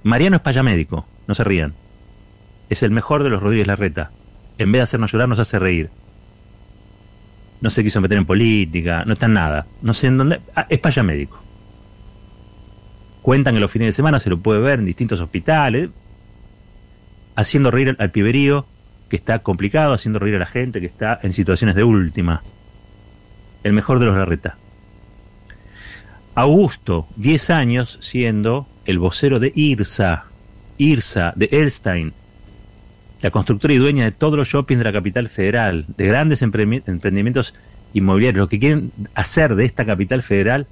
Mariano 0.03 0.36
es 0.36 0.41
payamédico, 0.41 1.06
no 1.27 1.36
se 1.36 1.44
rían. 1.44 1.74
Es 2.70 2.84
el 2.84 2.91
mejor 2.91 3.24
de 3.24 3.29
los 3.29 3.41
Rodríguez 3.41 3.67
Larreta. 3.67 4.12
En 4.58 4.72
vez 4.72 4.79
de 4.79 4.84
hacernos 4.84 5.12
llorar, 5.12 5.29
nos 5.29 5.39
hace 5.39 5.60
reír 5.60 5.89
no 7.61 7.69
se 7.69 7.83
quiso 7.83 8.01
meter 8.01 8.17
en 8.17 8.25
política, 8.25 9.03
no 9.05 9.13
está 9.13 9.25
en 9.25 9.33
nada, 9.33 9.65
no 9.81 9.93
sé 9.93 10.07
en 10.07 10.17
dónde, 10.17 10.39
ah, 10.55 10.65
es 10.69 10.79
paya 10.79 11.03
médico. 11.03 11.41
Cuentan 13.21 13.55
que 13.55 13.59
los 13.59 13.71
fines 13.71 13.87
de 13.87 13.93
semana 13.93 14.19
se 14.19 14.29
lo 14.29 14.39
puede 14.39 14.61
ver 14.61 14.79
en 14.79 14.85
distintos 14.85 15.19
hospitales, 15.19 15.89
haciendo 17.35 17.71
reír 17.71 17.95
al, 17.97 18.11
piberío 18.11 18.65
que 19.09 19.15
está 19.15 19.39
complicado, 19.39 19.93
haciendo 19.93 20.19
reír 20.19 20.35
a 20.35 20.39
la 20.39 20.45
gente 20.45 20.79
que 20.79 20.87
está 20.87 21.19
en 21.21 21.33
situaciones 21.33 21.75
de 21.75 21.83
última. 21.83 22.43
El 23.63 23.73
mejor 23.73 23.99
de 23.99 24.05
los 24.05 24.15
Larreta. 24.15 24.57
Augusto, 26.35 27.07
10 27.15 27.49
años 27.49 27.97
siendo 28.01 28.67
el 28.85 28.99
vocero 28.99 29.39
de 29.39 29.51
IRSA, 29.53 30.25
IRSA, 30.77 31.33
de 31.35 31.49
Erstein, 31.51 32.13
la 33.21 33.31
constructora 33.31 33.74
y 33.74 33.77
dueña 33.77 34.05
de 34.05 34.12
todos 34.12 34.38
los 34.38 34.47
shoppings 34.47 34.79
de 34.79 34.83
la 34.83 34.93
capital 34.93 35.27
federal, 35.29 35.86
de 35.88 36.05
grandes 36.07 36.41
emprendimientos 36.41 37.53
inmobiliarios, 37.93 38.39
lo 38.39 38.50
que 38.50 38.59
quieren 38.59 38.91
hacer 39.15 39.55
de 39.55 39.65
esta 39.65 39.86
capital 39.86 40.21
federal 40.21 40.67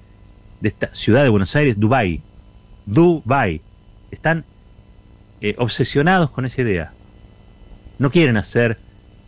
de 0.62 0.70
esta 0.70 0.94
ciudad 0.94 1.24
de 1.24 1.30
Buenos 1.30 1.56
Aires, 1.56 1.80
Dubai. 1.80 2.22
Dubai. 2.86 3.62
Están 4.12 4.46
eh, 5.42 5.56
obsesionados 5.58 6.30
con 6.30 6.46
esa 6.46 6.62
idea. 6.62 6.94
No 8.00 8.12
quieren 8.12 8.38
hacer 8.38 8.78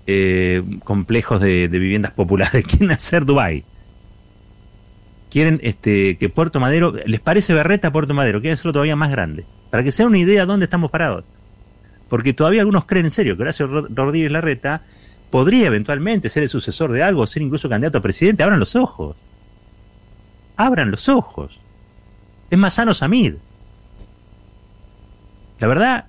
eh, 0.05 0.63
complejos 0.83 1.41
de, 1.41 1.67
viviendas 1.67 2.11
populares, 2.13 2.65
quieren 2.67 2.91
hacer 2.91 3.25
Dubai. 3.25 3.63
Quieren 5.29 5.59
este, 5.61 6.17
que 6.17 6.29
Puerto 6.29 6.59
Madero, 6.59 6.93
les 7.05 7.19
parece 7.19 7.53
berreta 7.53 7.91
Puerto 7.91 8.13
Madero, 8.13 8.39
quieren 8.39 8.53
hacerlo 8.53 8.73
todavía 8.73 8.95
más 8.95 9.11
grande, 9.11 9.45
para 9.69 9.83
que 9.83 9.91
sea 9.91 10.07
una 10.07 10.17
idea 10.17 10.41
de 10.41 10.47
dónde 10.47 10.65
estamos 10.65 10.89
parados. 10.89 11.25
Porque 12.09 12.33
todavía 12.33 12.61
algunos 12.61 12.85
creen 12.85 13.05
en 13.05 13.11
serio 13.11 13.35
que 13.35 13.43
Horacio 13.43 13.67
Rodríguez 13.67 14.31
Larreta 14.31 14.81
podría 15.29 15.67
eventualmente 15.67 16.29
ser 16.29 16.43
el 16.43 16.49
sucesor 16.49 16.91
de 16.91 17.03
algo, 17.03 17.27
ser 17.27 17.41
incluso 17.41 17.69
candidato 17.69 17.97
a 17.97 18.01
presidente. 18.01 18.43
Abran 18.43 18.59
los 18.59 18.75
ojos. 18.75 19.15
Abran 20.55 20.91
los 20.91 21.09
ojos. 21.09 21.59
Es 22.49 22.57
más 22.57 22.75
sano 22.75 22.93
Samid. 22.93 23.35
La 25.59 25.67
verdad, 25.67 26.05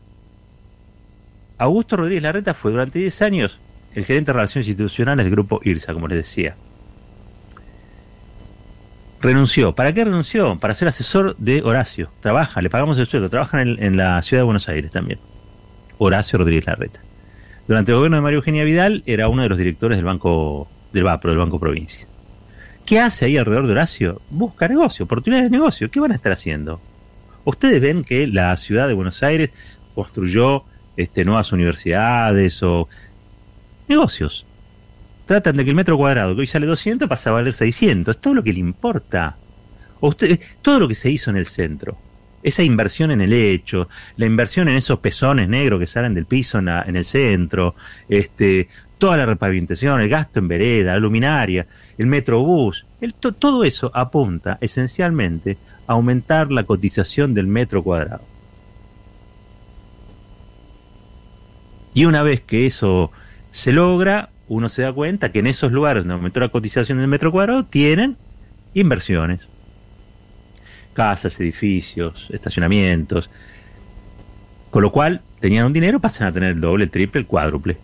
Augusto 1.58 1.96
Rodríguez 1.96 2.22
Larreta 2.22 2.54
fue 2.54 2.70
durante 2.70 2.98
10 2.98 3.22
años 3.22 3.58
el 3.94 4.04
gerente 4.04 4.30
de 4.30 4.34
relaciones 4.34 4.68
institucionales 4.68 5.24
del 5.24 5.32
grupo 5.32 5.60
IRSA, 5.64 5.92
como 5.92 6.06
les 6.06 6.18
decía. 6.18 6.54
Renunció. 9.20 9.74
¿Para 9.74 9.92
qué 9.92 10.04
renunció? 10.04 10.58
Para 10.60 10.74
ser 10.74 10.88
asesor 10.88 11.36
de 11.38 11.62
Horacio. 11.62 12.10
Trabaja, 12.20 12.62
le 12.62 12.70
pagamos 12.70 12.98
el 12.98 13.06
sueldo, 13.06 13.28
trabaja 13.28 13.62
en, 13.62 13.96
la 13.96 14.22
ciudad 14.22 14.42
de 14.42 14.44
Buenos 14.44 14.68
Aires 14.68 14.92
también. 14.92 15.18
Horacio 15.98 16.38
Rodríguez 16.38 16.66
Larreta. 16.66 17.00
Durante 17.66 17.92
el 17.92 17.96
gobierno 17.96 18.16
de 18.16 18.22
María 18.22 18.36
Eugenia 18.36 18.64
Vidal 18.64 19.02
era 19.04 19.28
uno 19.28 19.42
de 19.42 19.48
los 19.48 19.58
directores 19.58 19.98
del 19.98 20.04
Banco 20.04 20.68
del 20.92 21.04
BAPRO, 21.04 21.30
del 21.30 21.38
Banco 21.38 21.60
Provincia. 21.60 22.06
¿Qué 22.86 22.98
hace 22.98 23.26
ahí 23.26 23.36
alrededor 23.36 23.66
de 23.66 23.72
Horacio? 23.72 24.22
Busca 24.30 24.66
negocio, 24.66 25.04
oportunidades 25.04 25.50
de 25.50 25.56
negocio. 25.58 25.90
¿Qué 25.90 26.00
van 26.00 26.12
a 26.12 26.14
estar 26.14 26.32
haciendo? 26.32 26.80
Ustedes 27.44 27.80
ven 27.80 28.04
que 28.04 28.26
la 28.26 28.56
ciudad 28.56 28.88
de 28.88 28.94
Buenos 28.94 29.22
Aires 29.22 29.50
construyó 29.94 30.64
este, 30.96 31.24
nuevas 31.24 31.52
universidades 31.52 32.62
o 32.62 32.88
negocios. 33.88 34.46
Tratan 35.26 35.58
de 35.58 35.64
que 35.64 35.70
el 35.70 35.76
metro 35.76 35.98
cuadrado, 35.98 36.34
que 36.34 36.40
hoy 36.40 36.46
sale 36.46 36.66
200, 36.66 37.06
pase 37.06 37.28
a 37.28 37.32
valer 37.32 37.52
600. 37.52 38.16
Es 38.16 38.20
todo 38.22 38.32
lo 38.32 38.42
que 38.42 38.54
le 38.54 38.60
importa. 38.60 39.36
todo 40.62 40.80
lo 40.80 40.88
que 40.88 40.94
se 40.94 41.10
hizo 41.10 41.30
en 41.30 41.36
el 41.36 41.46
centro. 41.46 41.98
Esa 42.42 42.62
inversión 42.62 43.10
en 43.10 43.20
el 43.20 43.32
hecho, 43.32 43.88
la 44.16 44.26
inversión 44.26 44.68
en 44.68 44.76
esos 44.76 45.00
pezones 45.00 45.48
negros 45.48 45.80
que 45.80 45.86
salen 45.86 46.14
del 46.14 46.26
piso 46.26 46.58
en, 46.58 46.68
el 46.68 47.04
centro, 47.04 47.74
este, 48.08 48.68
toda 48.98 49.16
la 49.16 49.26
repavimentación, 49.26 50.00
el 50.00 50.08
gasto 50.08 50.38
en 50.38 50.48
vereda, 50.48 50.92
la 50.92 51.00
luminaria, 51.00 51.66
el 51.96 52.06
metrobús, 52.06 52.86
el, 53.00 53.14
todo 53.14 53.64
eso 53.64 53.90
apunta 53.94 54.58
esencialmente 54.60 55.56
aumentar 55.86 56.50
la 56.50 56.64
cotización 56.64 57.34
del 57.34 57.46
metro 57.46 57.82
cuadrado. 57.82 58.22
Y 61.94 62.04
una 62.04 62.22
vez 62.22 62.40
que 62.40 62.66
eso 62.66 63.10
se 63.50 63.72
logra, 63.72 64.30
uno 64.46 64.68
se 64.68 64.82
da 64.82 64.92
cuenta 64.92 65.32
que 65.32 65.40
en 65.40 65.48
esos 65.48 65.72
lugares 65.72 66.04
donde 66.04 66.14
aumentó 66.14 66.40
la 66.40 66.50
cotización 66.50 66.98
del 66.98 67.08
metro 67.08 67.32
cuadrado 67.32 67.64
tienen 67.64 68.16
inversiones. 68.74 69.47
Casas, 70.98 71.38
edificios, 71.38 72.26
estacionamientos. 72.32 73.30
Con 74.68 74.82
lo 74.82 74.90
cual, 74.90 75.20
tenían 75.38 75.66
un 75.66 75.72
dinero, 75.72 76.00
pasan 76.00 76.26
a 76.26 76.32
tener 76.32 76.54
el 76.54 76.60
doble, 76.60 76.86
el 76.86 76.90
triple, 76.90 77.20
el 77.20 77.26
cuádruple. 77.28 77.76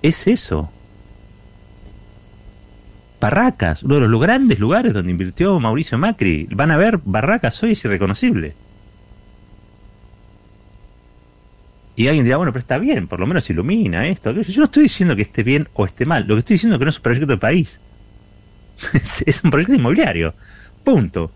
Es 0.00 0.26
eso. 0.26 0.72
Barracas, 3.20 3.82
uno 3.82 3.96
de 3.96 4.08
los 4.08 4.22
grandes 4.22 4.58
lugares 4.58 4.94
donde 4.94 5.10
invirtió 5.10 5.60
Mauricio 5.60 5.98
Macri. 5.98 6.48
Van 6.50 6.70
a 6.70 6.78
ver 6.78 6.98
Barracas 7.04 7.62
hoy 7.62 7.72
es 7.72 7.84
irreconocible. 7.84 8.54
Y 11.94 12.08
alguien 12.08 12.24
dirá, 12.24 12.38
bueno, 12.38 12.52
pero 12.54 12.60
está 12.60 12.78
bien, 12.78 13.06
por 13.06 13.20
lo 13.20 13.26
menos 13.26 13.50
ilumina 13.50 14.08
esto. 14.08 14.32
Yo 14.32 14.60
no 14.60 14.64
estoy 14.64 14.84
diciendo 14.84 15.14
que 15.14 15.20
esté 15.20 15.42
bien 15.42 15.68
o 15.74 15.84
esté 15.84 16.06
mal. 16.06 16.26
Lo 16.26 16.36
que 16.36 16.38
estoy 16.38 16.54
diciendo 16.54 16.76
es 16.76 16.78
que 16.78 16.84
no 16.86 16.90
es 16.90 16.96
un 16.96 17.02
proyecto 17.02 17.26
de 17.26 17.36
país. 17.36 17.78
es 19.26 19.44
un 19.44 19.50
proyecto 19.50 19.74
inmobiliario. 19.74 20.32
Punto. 20.82 21.32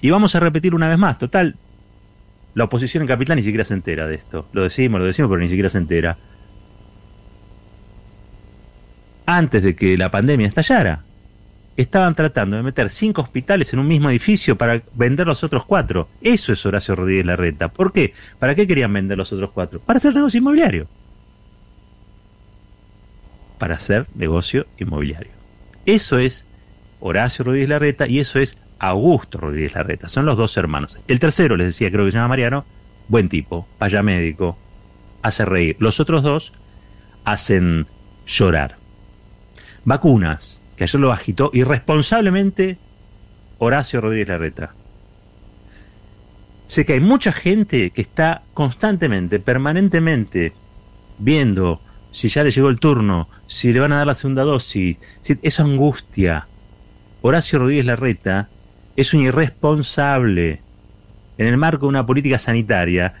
Y 0.00 0.10
vamos 0.10 0.34
a 0.34 0.40
repetir 0.40 0.74
una 0.74 0.88
vez 0.88 0.98
más. 0.98 1.18
Total, 1.18 1.56
la 2.54 2.64
oposición 2.64 3.02
en 3.02 3.08
Capital 3.08 3.36
ni 3.36 3.42
siquiera 3.42 3.64
se 3.64 3.74
entera 3.74 4.06
de 4.06 4.14
esto. 4.14 4.48
Lo 4.52 4.62
decimos, 4.62 5.00
lo 5.00 5.06
decimos, 5.06 5.30
pero 5.30 5.40
ni 5.40 5.48
siquiera 5.48 5.70
se 5.70 5.78
entera 5.78 6.16
antes 9.28 9.62
de 9.62 9.76
que 9.76 9.98
la 9.98 10.10
pandemia 10.10 10.46
estallara, 10.46 11.02
estaban 11.76 12.14
tratando 12.14 12.56
de 12.56 12.62
meter 12.62 12.88
cinco 12.88 13.20
hospitales 13.20 13.70
en 13.74 13.78
un 13.78 13.86
mismo 13.86 14.08
edificio 14.08 14.56
para 14.56 14.82
vender 14.94 15.26
los 15.26 15.44
otros 15.44 15.66
cuatro. 15.66 16.08
Eso 16.22 16.50
es 16.54 16.64
Horacio 16.64 16.96
Rodríguez 16.96 17.26
Larreta. 17.26 17.68
¿Por 17.68 17.92
qué? 17.92 18.14
¿Para 18.38 18.54
qué 18.54 18.66
querían 18.66 18.90
vender 18.90 19.18
los 19.18 19.30
otros 19.30 19.50
cuatro? 19.50 19.80
Para 19.80 19.98
hacer 19.98 20.14
negocio 20.14 20.38
inmobiliario. 20.38 20.88
Para 23.58 23.74
hacer 23.74 24.06
negocio 24.14 24.66
inmobiliario. 24.78 25.32
Eso 25.84 26.18
es 26.18 26.46
Horacio 26.98 27.44
Rodríguez 27.44 27.68
Larreta 27.68 28.08
y 28.08 28.20
eso 28.20 28.38
es 28.38 28.56
Augusto 28.78 29.38
Rodríguez 29.38 29.74
Larreta. 29.74 30.08
Son 30.08 30.24
los 30.24 30.36
dos 30.36 30.56
hermanos. 30.56 30.98
El 31.08 31.18
tercero, 31.18 31.56
les 31.56 31.68
decía, 31.68 31.90
creo 31.90 32.04
que 32.04 32.12
se 32.12 32.18
llama 32.18 32.28
Mariano, 32.28 32.64
buen 33.08 33.28
tipo, 33.28 33.66
paya 33.78 34.02
médico, 34.02 34.58
hace 35.22 35.44
reír. 35.44 35.76
Los 35.78 36.00
otros 36.00 36.22
dos 36.22 36.52
hacen 37.24 37.86
llorar. 38.26 38.76
Vacunas, 39.84 40.60
que 40.76 40.84
ayer 40.84 41.00
lo 41.00 41.12
agitó 41.12 41.50
irresponsablemente 41.52 42.78
Horacio 43.58 44.00
Rodríguez 44.00 44.28
Larreta. 44.28 44.74
Sé 46.66 46.84
que 46.84 46.92
hay 46.92 47.00
mucha 47.00 47.32
gente 47.32 47.90
que 47.90 48.02
está 48.02 48.42
constantemente, 48.54 49.40
permanentemente, 49.40 50.52
viendo 51.18 51.80
si 52.12 52.28
ya 52.28 52.44
le 52.44 52.50
llegó 52.50 52.68
el 52.68 52.78
turno, 52.78 53.28
si 53.46 53.72
le 53.72 53.80
van 53.80 53.92
a 53.92 53.98
dar 53.98 54.06
la 54.06 54.14
segunda 54.14 54.42
dosis, 54.42 54.98
si, 55.22 55.38
esa 55.42 55.62
angustia. 55.62 56.46
Horacio 57.22 57.58
Rodríguez 57.58 57.86
Larreta 57.86 58.48
es 58.98 59.14
un 59.14 59.20
irresponsable. 59.20 60.60
En 61.38 61.46
el 61.46 61.56
marco 61.56 61.86
de 61.86 61.90
una 61.90 62.04
política 62.04 62.36
sanitaria, 62.40 63.14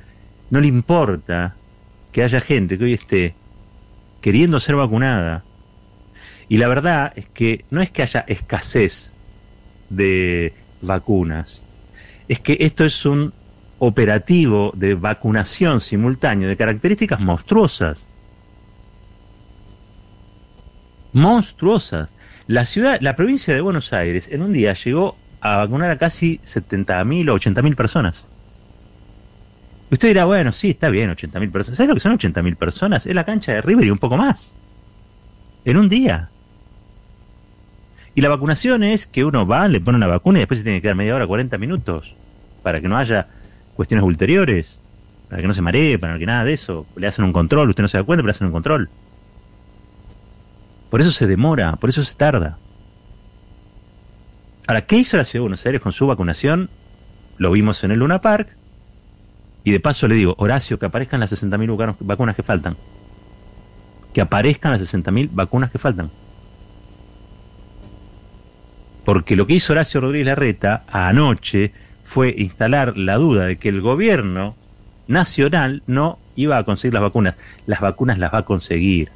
no 0.50 0.60
le 0.60 0.66
importa 0.66 1.54
que 2.10 2.24
haya 2.24 2.40
gente 2.40 2.76
que 2.76 2.84
hoy 2.84 2.94
esté 2.94 3.36
queriendo 4.20 4.58
ser 4.58 4.74
vacunada, 4.74 5.44
y 6.48 6.56
la 6.56 6.66
verdad 6.66 7.12
es 7.14 7.28
que 7.28 7.64
no 7.70 7.80
es 7.80 7.92
que 7.92 8.02
haya 8.02 8.24
escasez 8.26 9.12
de 9.88 10.52
vacunas, 10.82 11.62
es 12.26 12.40
que 12.40 12.56
esto 12.58 12.84
es 12.84 13.06
un 13.06 13.32
operativo 13.78 14.72
de 14.74 14.94
vacunación 14.94 15.80
simultáneo 15.80 16.48
de 16.48 16.56
características 16.56 17.20
monstruosas. 17.20 18.08
Monstruosas. 21.12 22.08
La 22.48 22.64
ciudad, 22.64 22.98
la 23.00 23.14
provincia 23.14 23.54
de 23.54 23.60
Buenos 23.60 23.92
Aires 23.92 24.24
en 24.28 24.42
un 24.42 24.52
día 24.52 24.74
llegó 24.74 25.16
a 25.40 25.58
vacunar 25.58 25.90
a 25.90 25.98
casi 25.98 26.38
70.000 26.44 27.30
o 27.30 27.36
80.000 27.36 27.76
personas. 27.76 28.24
Usted 29.90 30.08
dirá, 30.08 30.24
bueno, 30.26 30.52
sí, 30.52 30.70
está 30.70 30.90
bien, 30.90 31.10
80.000 31.10 31.50
personas. 31.50 31.76
¿Sabes 31.76 31.88
lo 31.88 31.94
que 31.94 32.00
son 32.00 32.18
80.000 32.18 32.56
personas? 32.56 33.06
Es 33.06 33.14
la 33.14 33.24
cancha 33.24 33.52
de 33.52 33.62
River 33.62 33.86
y 33.86 33.90
un 33.90 33.98
poco 33.98 34.16
más. 34.16 34.52
En 35.64 35.76
un 35.76 35.88
día. 35.88 36.28
Y 38.14 38.20
la 38.20 38.28
vacunación 38.28 38.82
es 38.82 39.06
que 39.06 39.24
uno 39.24 39.46
va, 39.46 39.68
le 39.68 39.80
pone 39.80 39.96
una 39.96 40.06
vacuna 40.06 40.38
y 40.38 40.42
después 40.42 40.58
se 40.58 40.64
tiene 40.64 40.78
que 40.78 40.82
quedar 40.82 40.96
media 40.96 41.14
hora, 41.14 41.26
40 41.26 41.56
minutos, 41.56 42.14
para 42.62 42.80
que 42.80 42.88
no 42.88 42.98
haya 42.98 43.28
cuestiones 43.76 44.04
ulteriores, 44.04 44.80
para 45.28 45.40
que 45.40 45.48
no 45.48 45.54
se 45.54 45.62
maree, 45.62 45.98
para 45.98 46.18
que 46.18 46.26
nada 46.26 46.44
de 46.44 46.52
eso. 46.52 46.86
Le 46.96 47.06
hacen 47.06 47.24
un 47.24 47.32
control, 47.32 47.70
usted 47.70 47.82
no 47.82 47.88
se 47.88 47.96
da 47.96 48.04
cuenta, 48.04 48.22
pero 48.22 48.26
le 48.26 48.32
hacen 48.32 48.46
un 48.48 48.52
control. 48.52 48.90
Por 50.90 51.00
eso 51.00 51.10
se 51.10 51.26
demora, 51.26 51.76
por 51.76 51.90
eso 51.90 52.02
se 52.02 52.14
tarda. 52.14 52.58
Ahora, 54.68 54.82
¿qué 54.82 54.98
hizo 54.98 55.16
la 55.16 55.24
Ciudad 55.24 55.40
de 55.40 55.44
Buenos 55.44 55.64
Aires 55.64 55.80
con 55.80 55.92
su 55.92 56.06
vacunación? 56.06 56.68
Lo 57.38 57.50
vimos 57.50 57.84
en 57.84 57.90
el 57.90 58.00
Luna 58.00 58.20
Park. 58.20 58.50
Y 59.64 59.70
de 59.70 59.80
paso 59.80 60.06
le 60.08 60.14
digo, 60.14 60.34
Horacio, 60.36 60.78
que 60.78 60.84
aparezcan 60.84 61.20
las 61.20 61.32
60.000 61.32 61.96
vacunas 62.00 62.36
que 62.36 62.42
faltan. 62.42 62.76
Que 64.12 64.20
aparezcan 64.20 64.72
las 64.72 64.82
60.000 64.82 65.30
vacunas 65.32 65.70
que 65.70 65.78
faltan. 65.78 66.10
Porque 69.06 69.36
lo 69.36 69.46
que 69.46 69.54
hizo 69.54 69.72
Horacio 69.72 70.02
Rodríguez 70.02 70.26
Larreta 70.26 70.84
anoche 70.88 71.72
fue 72.04 72.34
instalar 72.36 72.98
la 72.98 73.16
duda 73.16 73.46
de 73.46 73.56
que 73.56 73.70
el 73.70 73.80
gobierno 73.80 74.54
nacional 75.06 75.82
no 75.86 76.18
iba 76.36 76.58
a 76.58 76.64
conseguir 76.64 76.92
las 76.92 77.04
vacunas. 77.04 77.38
Las 77.64 77.80
vacunas 77.80 78.18
las 78.18 78.34
va 78.34 78.40
a 78.40 78.44
conseguir. 78.44 79.12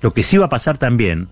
Lo 0.00 0.12
que 0.12 0.24
sí 0.24 0.38
va 0.38 0.46
a 0.46 0.50
pasar 0.50 0.76
también 0.76 1.28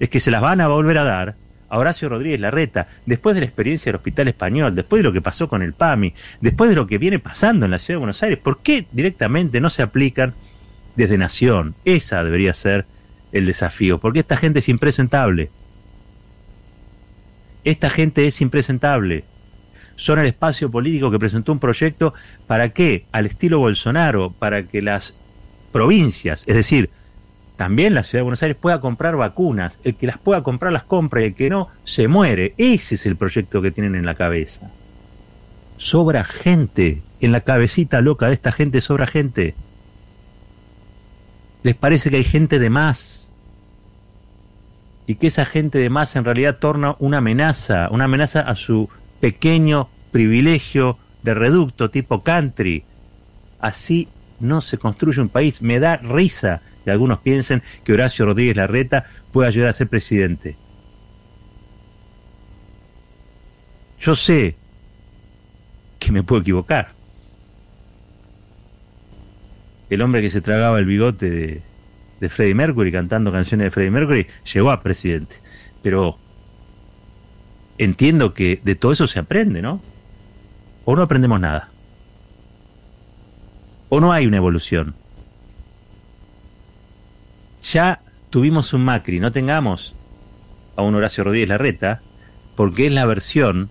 es 0.00 0.08
que 0.08 0.20
se 0.20 0.30
las 0.30 0.40
van 0.40 0.60
a 0.60 0.68
volver 0.68 0.98
a 0.98 1.04
dar 1.04 1.34
a 1.68 1.78
Horacio 1.78 2.08
Rodríguez 2.08 2.40
Larreta, 2.40 2.88
después 3.04 3.34
de 3.34 3.40
la 3.40 3.46
experiencia 3.46 3.90
del 3.90 3.96
Hospital 3.96 4.28
Español, 4.28 4.74
después 4.74 5.00
de 5.00 5.04
lo 5.04 5.12
que 5.12 5.20
pasó 5.20 5.48
con 5.48 5.62
el 5.62 5.74
PAMI, 5.74 6.14
después 6.40 6.70
de 6.70 6.76
lo 6.76 6.86
que 6.86 6.98
viene 6.98 7.18
pasando 7.18 7.66
en 7.66 7.70
la 7.70 7.78
Ciudad 7.78 7.96
de 7.96 8.00
Buenos 8.00 8.22
Aires, 8.22 8.38
¿por 8.38 8.60
qué 8.60 8.86
directamente 8.92 9.60
no 9.60 9.68
se 9.68 9.82
aplican 9.82 10.34
desde 10.96 11.18
Nación? 11.18 11.74
Esa 11.84 12.24
debería 12.24 12.54
ser 12.54 12.86
el 13.32 13.46
desafío, 13.46 13.98
porque 13.98 14.20
esta 14.20 14.36
gente 14.36 14.60
es 14.60 14.68
impresentable. 14.68 15.50
Esta 17.64 17.90
gente 17.90 18.26
es 18.26 18.40
impresentable. 18.40 19.24
Son 19.96 20.18
el 20.18 20.26
espacio 20.26 20.70
político 20.70 21.10
que 21.10 21.18
presentó 21.18 21.52
un 21.52 21.58
proyecto 21.58 22.14
para 22.46 22.70
que, 22.70 23.04
al 23.12 23.26
estilo 23.26 23.58
Bolsonaro, 23.58 24.30
para 24.30 24.62
que 24.62 24.80
las 24.80 25.12
provincias, 25.72 26.44
es 26.46 26.54
decir, 26.54 26.88
también 27.58 27.92
la 27.92 28.04
ciudad 28.04 28.20
de 28.20 28.22
Buenos 28.22 28.42
Aires 28.44 28.56
pueda 28.56 28.80
comprar 28.80 29.16
vacunas, 29.16 29.80
el 29.82 29.96
que 29.96 30.06
las 30.06 30.16
pueda 30.16 30.44
comprar 30.44 30.72
las 30.72 30.84
compra 30.84 31.22
y 31.22 31.24
el 31.24 31.34
que 31.34 31.50
no 31.50 31.66
se 31.82 32.06
muere. 32.06 32.54
Ese 32.56 32.94
es 32.94 33.04
el 33.04 33.16
proyecto 33.16 33.60
que 33.60 33.72
tienen 33.72 33.96
en 33.96 34.06
la 34.06 34.14
cabeza. 34.14 34.70
Sobra 35.76 36.24
gente, 36.24 37.02
en 37.20 37.32
la 37.32 37.40
cabecita 37.40 38.00
loca 38.00 38.28
de 38.28 38.34
esta 38.34 38.52
gente 38.52 38.80
sobra 38.80 39.08
gente. 39.08 39.56
Les 41.64 41.74
parece 41.74 42.10
que 42.10 42.18
hay 42.18 42.24
gente 42.24 42.60
de 42.60 42.70
más. 42.70 43.26
Y 45.08 45.16
que 45.16 45.26
esa 45.26 45.44
gente 45.44 45.78
de 45.78 45.90
más 45.90 46.14
en 46.14 46.24
realidad 46.24 46.58
torna 46.60 46.94
una 47.00 47.18
amenaza, 47.18 47.88
una 47.90 48.04
amenaza 48.04 48.40
a 48.42 48.54
su 48.54 48.88
pequeño 49.18 49.88
privilegio 50.12 50.96
de 51.24 51.34
reducto 51.34 51.90
tipo 51.90 52.22
country. 52.22 52.84
Así 53.58 54.06
no 54.38 54.60
se 54.60 54.78
construye 54.78 55.20
un 55.20 55.28
país. 55.28 55.60
Me 55.60 55.80
da 55.80 55.96
risa 55.96 56.62
que 56.88 56.92
algunos 56.92 57.18
piensen 57.18 57.62
que 57.84 57.92
Horacio 57.92 58.24
Rodríguez 58.24 58.56
Larreta 58.56 59.04
pueda 59.30 59.50
llegar 59.50 59.68
a 59.68 59.74
ser 59.74 59.88
presidente. 59.88 60.56
Yo 64.00 64.16
sé 64.16 64.56
que 65.98 66.10
me 66.12 66.22
puedo 66.22 66.40
equivocar. 66.40 66.92
El 69.90 70.00
hombre 70.00 70.22
que 70.22 70.30
se 70.30 70.40
tragaba 70.40 70.78
el 70.78 70.86
bigote 70.86 71.28
de, 71.28 71.62
de 72.20 72.28
Freddie 72.30 72.54
Mercury 72.54 72.90
cantando 72.90 73.32
canciones 73.32 73.66
de 73.66 73.70
Freddie 73.70 73.90
Mercury 73.90 74.26
llegó 74.50 74.70
a 74.70 74.82
presidente. 74.82 75.36
Pero 75.82 76.16
entiendo 77.76 78.32
que 78.32 78.62
de 78.64 78.76
todo 78.76 78.92
eso 78.92 79.06
se 79.06 79.18
aprende, 79.18 79.60
¿no? 79.60 79.82
O 80.86 80.96
no 80.96 81.02
aprendemos 81.02 81.38
nada. 81.38 81.68
O 83.90 84.00
no 84.00 84.10
hay 84.10 84.26
una 84.26 84.38
evolución 84.38 84.94
ya 87.62 88.00
tuvimos 88.30 88.72
un 88.72 88.84
Macri, 88.84 89.20
no 89.20 89.32
tengamos 89.32 89.94
a 90.76 90.82
un 90.82 90.94
Horacio 90.94 91.24
Rodríguez 91.24 91.48
Larreta, 91.48 92.00
porque 92.56 92.86
es 92.86 92.92
la 92.92 93.06
versión 93.06 93.70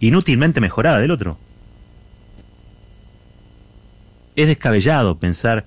inútilmente 0.00 0.60
mejorada 0.60 0.98
del 0.98 1.10
otro. 1.10 1.38
Es 4.36 4.46
descabellado 4.46 5.18
pensar 5.18 5.66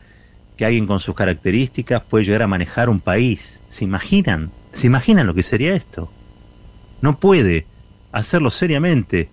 que 0.55 0.65
alguien 0.65 0.85
con 0.85 0.99
sus 0.99 1.15
características 1.15 2.03
puede 2.03 2.25
llegar 2.25 2.43
a 2.43 2.47
manejar 2.47 2.89
un 2.89 2.99
país. 2.99 3.59
¿Se 3.69 3.85
imaginan? 3.85 4.51
¿Se 4.73 4.87
imaginan 4.87 5.25
lo 5.25 5.33
que 5.33 5.41
sería 5.41 5.73
esto? 5.73 6.11
No 7.01 7.19
puede 7.19 7.65
hacerlo 8.11 8.51
seriamente 8.51 9.29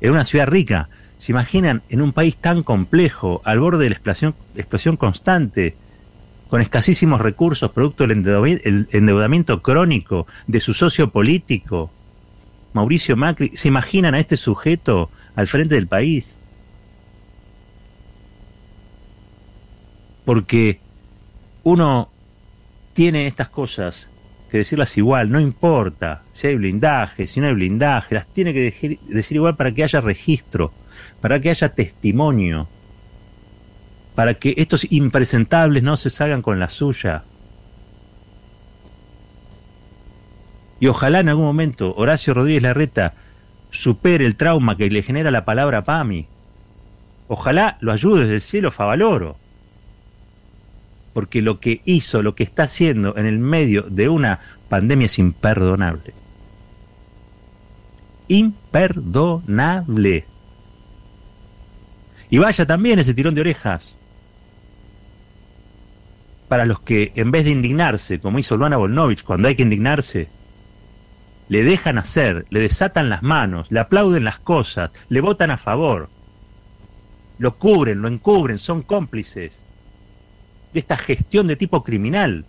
en 0.00 0.12
una 0.12 0.24
ciudad 0.24 0.46
rica. 0.46 0.88
¿Se 1.18 1.32
imaginan 1.32 1.82
en 1.88 2.00
un 2.00 2.12
país 2.12 2.36
tan 2.36 2.62
complejo, 2.62 3.42
al 3.44 3.60
borde 3.60 3.84
de 3.84 3.90
la 3.90 3.96
explosión, 3.96 4.34
explosión 4.54 4.96
constante, 4.96 5.76
con 6.52 6.60
escasísimos 6.60 7.18
recursos, 7.18 7.70
producto 7.70 8.06
del 8.06 8.10
endeudamiento 8.92 9.62
crónico 9.62 10.26
de 10.46 10.60
su 10.60 10.74
socio 10.74 11.08
político, 11.08 11.90
Mauricio 12.74 13.16
Macri, 13.16 13.52
¿se 13.54 13.68
imaginan 13.68 14.14
a 14.14 14.18
este 14.18 14.36
sujeto 14.36 15.08
al 15.34 15.46
frente 15.46 15.76
del 15.76 15.86
país? 15.86 16.36
Porque 20.26 20.78
uno 21.62 22.10
tiene 22.92 23.26
estas 23.28 23.48
cosas 23.48 24.08
que 24.50 24.58
decirlas 24.58 24.98
igual, 24.98 25.30
no 25.30 25.40
importa 25.40 26.22
si 26.34 26.48
hay 26.48 26.56
blindaje, 26.56 27.26
si 27.26 27.40
no 27.40 27.46
hay 27.46 27.54
blindaje, 27.54 28.14
las 28.14 28.26
tiene 28.26 28.52
que 28.52 28.60
decir, 28.60 29.00
decir 29.08 29.38
igual 29.38 29.56
para 29.56 29.72
que 29.72 29.84
haya 29.84 30.02
registro, 30.02 30.70
para 31.22 31.40
que 31.40 31.48
haya 31.48 31.70
testimonio 31.70 32.68
para 34.14 34.34
que 34.34 34.54
estos 34.58 34.86
impresentables 34.90 35.82
no 35.82 35.96
se 35.96 36.10
salgan 36.10 36.42
con 36.42 36.60
la 36.60 36.68
suya. 36.68 37.24
Y 40.80 40.88
ojalá 40.88 41.20
en 41.20 41.28
algún 41.28 41.44
momento 41.44 41.94
Horacio 41.96 42.34
Rodríguez 42.34 42.62
Larreta 42.62 43.14
supere 43.70 44.26
el 44.26 44.36
trauma 44.36 44.76
que 44.76 44.90
le 44.90 45.02
genera 45.02 45.30
la 45.30 45.44
palabra 45.44 45.84
PAMI. 45.84 46.26
Ojalá 47.28 47.78
lo 47.80 47.92
ayude 47.92 48.22
desde 48.22 48.34
el 48.34 48.40
cielo 48.42 48.70
Favaloro. 48.70 49.36
Porque 51.14 51.40
lo 51.40 51.60
que 51.60 51.82
hizo, 51.84 52.22
lo 52.22 52.34
que 52.34 52.42
está 52.42 52.64
haciendo 52.64 53.16
en 53.16 53.26
el 53.26 53.38
medio 53.38 53.82
de 53.82 54.08
una 54.08 54.40
pandemia 54.68 55.06
es 55.06 55.18
imperdonable. 55.18 56.14
Imperdonable. 58.28 60.24
Y 62.28 62.38
vaya 62.38 62.66
también 62.66 62.98
ese 62.98 63.14
tirón 63.14 63.34
de 63.34 63.42
orejas 63.42 63.94
para 66.52 66.66
los 66.66 66.80
que, 66.80 67.12
en 67.14 67.30
vez 67.30 67.46
de 67.46 67.50
indignarse, 67.50 68.20
como 68.20 68.38
hizo 68.38 68.58
Luana 68.58 68.76
Volnovich, 68.76 69.24
cuando 69.24 69.48
hay 69.48 69.56
que 69.56 69.62
indignarse, 69.62 70.28
le 71.48 71.64
dejan 71.64 71.96
hacer, 71.96 72.44
le 72.50 72.60
desatan 72.60 73.08
las 73.08 73.22
manos, 73.22 73.68
le 73.70 73.80
aplauden 73.80 74.24
las 74.24 74.38
cosas, 74.38 74.92
le 75.08 75.22
votan 75.22 75.50
a 75.50 75.56
favor, 75.56 76.10
lo 77.38 77.56
cubren, 77.56 78.02
lo 78.02 78.08
encubren, 78.08 78.58
son 78.58 78.82
cómplices 78.82 79.54
de 80.74 80.78
esta 80.78 80.98
gestión 80.98 81.46
de 81.46 81.56
tipo 81.56 81.82
criminal, 81.82 82.44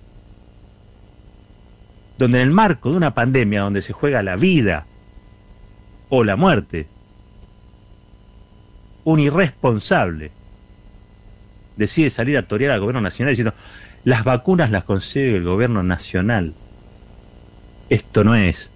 donde 2.17 2.41
en 2.41 2.49
el 2.49 2.53
marco 2.53 2.91
de 2.91 2.97
una 2.97 3.13
pandemia 3.13 3.61
donde 3.61 3.81
se 3.81 3.93
juega 3.93 4.21
la 4.21 4.35
vida 4.35 4.85
o 6.09 6.25
la 6.25 6.35
muerte, 6.35 6.87
un 9.05 9.21
irresponsable 9.21 10.33
decide 11.75 12.09
salir 12.09 12.37
a 12.37 12.47
torear 12.47 12.71
al 12.71 12.79
gobierno 12.79 13.01
nacional 13.01 13.31
diciendo 13.31 13.53
las 14.03 14.23
vacunas 14.23 14.71
las 14.71 14.83
consigue 14.83 15.37
el 15.37 15.43
gobierno 15.43 15.83
nacional. 15.83 16.53
Esto 17.89 18.23
no 18.23 18.35
es 18.35 18.71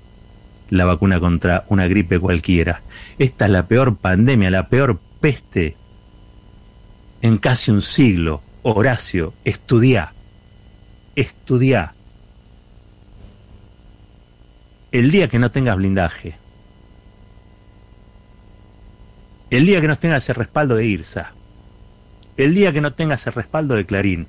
la 0.70 0.86
vacuna 0.86 1.20
contra 1.20 1.66
una 1.70 1.88
gripe 1.88 2.20
cualquiera. 2.20 2.82
Esta 3.20 3.46
es 3.46 3.52
la 3.52 3.68
peor 3.68 3.98
pandemia, 3.98 4.52
la 4.52 4.70
peor 4.70 5.00
peste 5.20 5.76
en 7.22 7.38
casi 7.38 7.72
un 7.72 7.82
siglo. 7.82 8.42
Horacio, 8.64 9.34
estudia. 9.44 10.14
Estudia. 11.16 11.94
El 14.92 15.12
día 15.12 15.28
que 15.28 15.40
no 15.40 15.52
tengas 15.52 15.78
blindaje, 15.78 16.36
el 19.50 19.66
día 19.66 19.82
que 19.82 19.88
no 19.88 19.98
tengas 19.98 20.28
el 20.30 20.36
respaldo 20.36 20.76
de 20.76 20.86
IRSA, 20.86 21.34
el 22.38 22.54
día 22.54 22.72
que 22.72 22.82
no 22.82 22.94
tengas 22.94 23.28
el 23.28 23.34
respaldo 23.34 23.76
de 23.76 23.86
Clarín, 23.86 24.28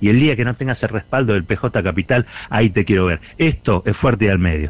y 0.00 0.08
el 0.08 0.18
día 0.18 0.36
que 0.36 0.44
no 0.44 0.54
tengas 0.54 0.82
el 0.82 0.88
respaldo 0.90 1.34
del 1.34 1.44
PJ 1.44 1.82
Capital, 1.82 2.26
ahí 2.48 2.70
te 2.70 2.84
quiero 2.84 3.06
ver. 3.06 3.20
Esto 3.38 3.82
es 3.86 3.96
fuerte 3.96 4.26
y 4.26 4.28
al 4.28 4.38
medio. 4.38 4.58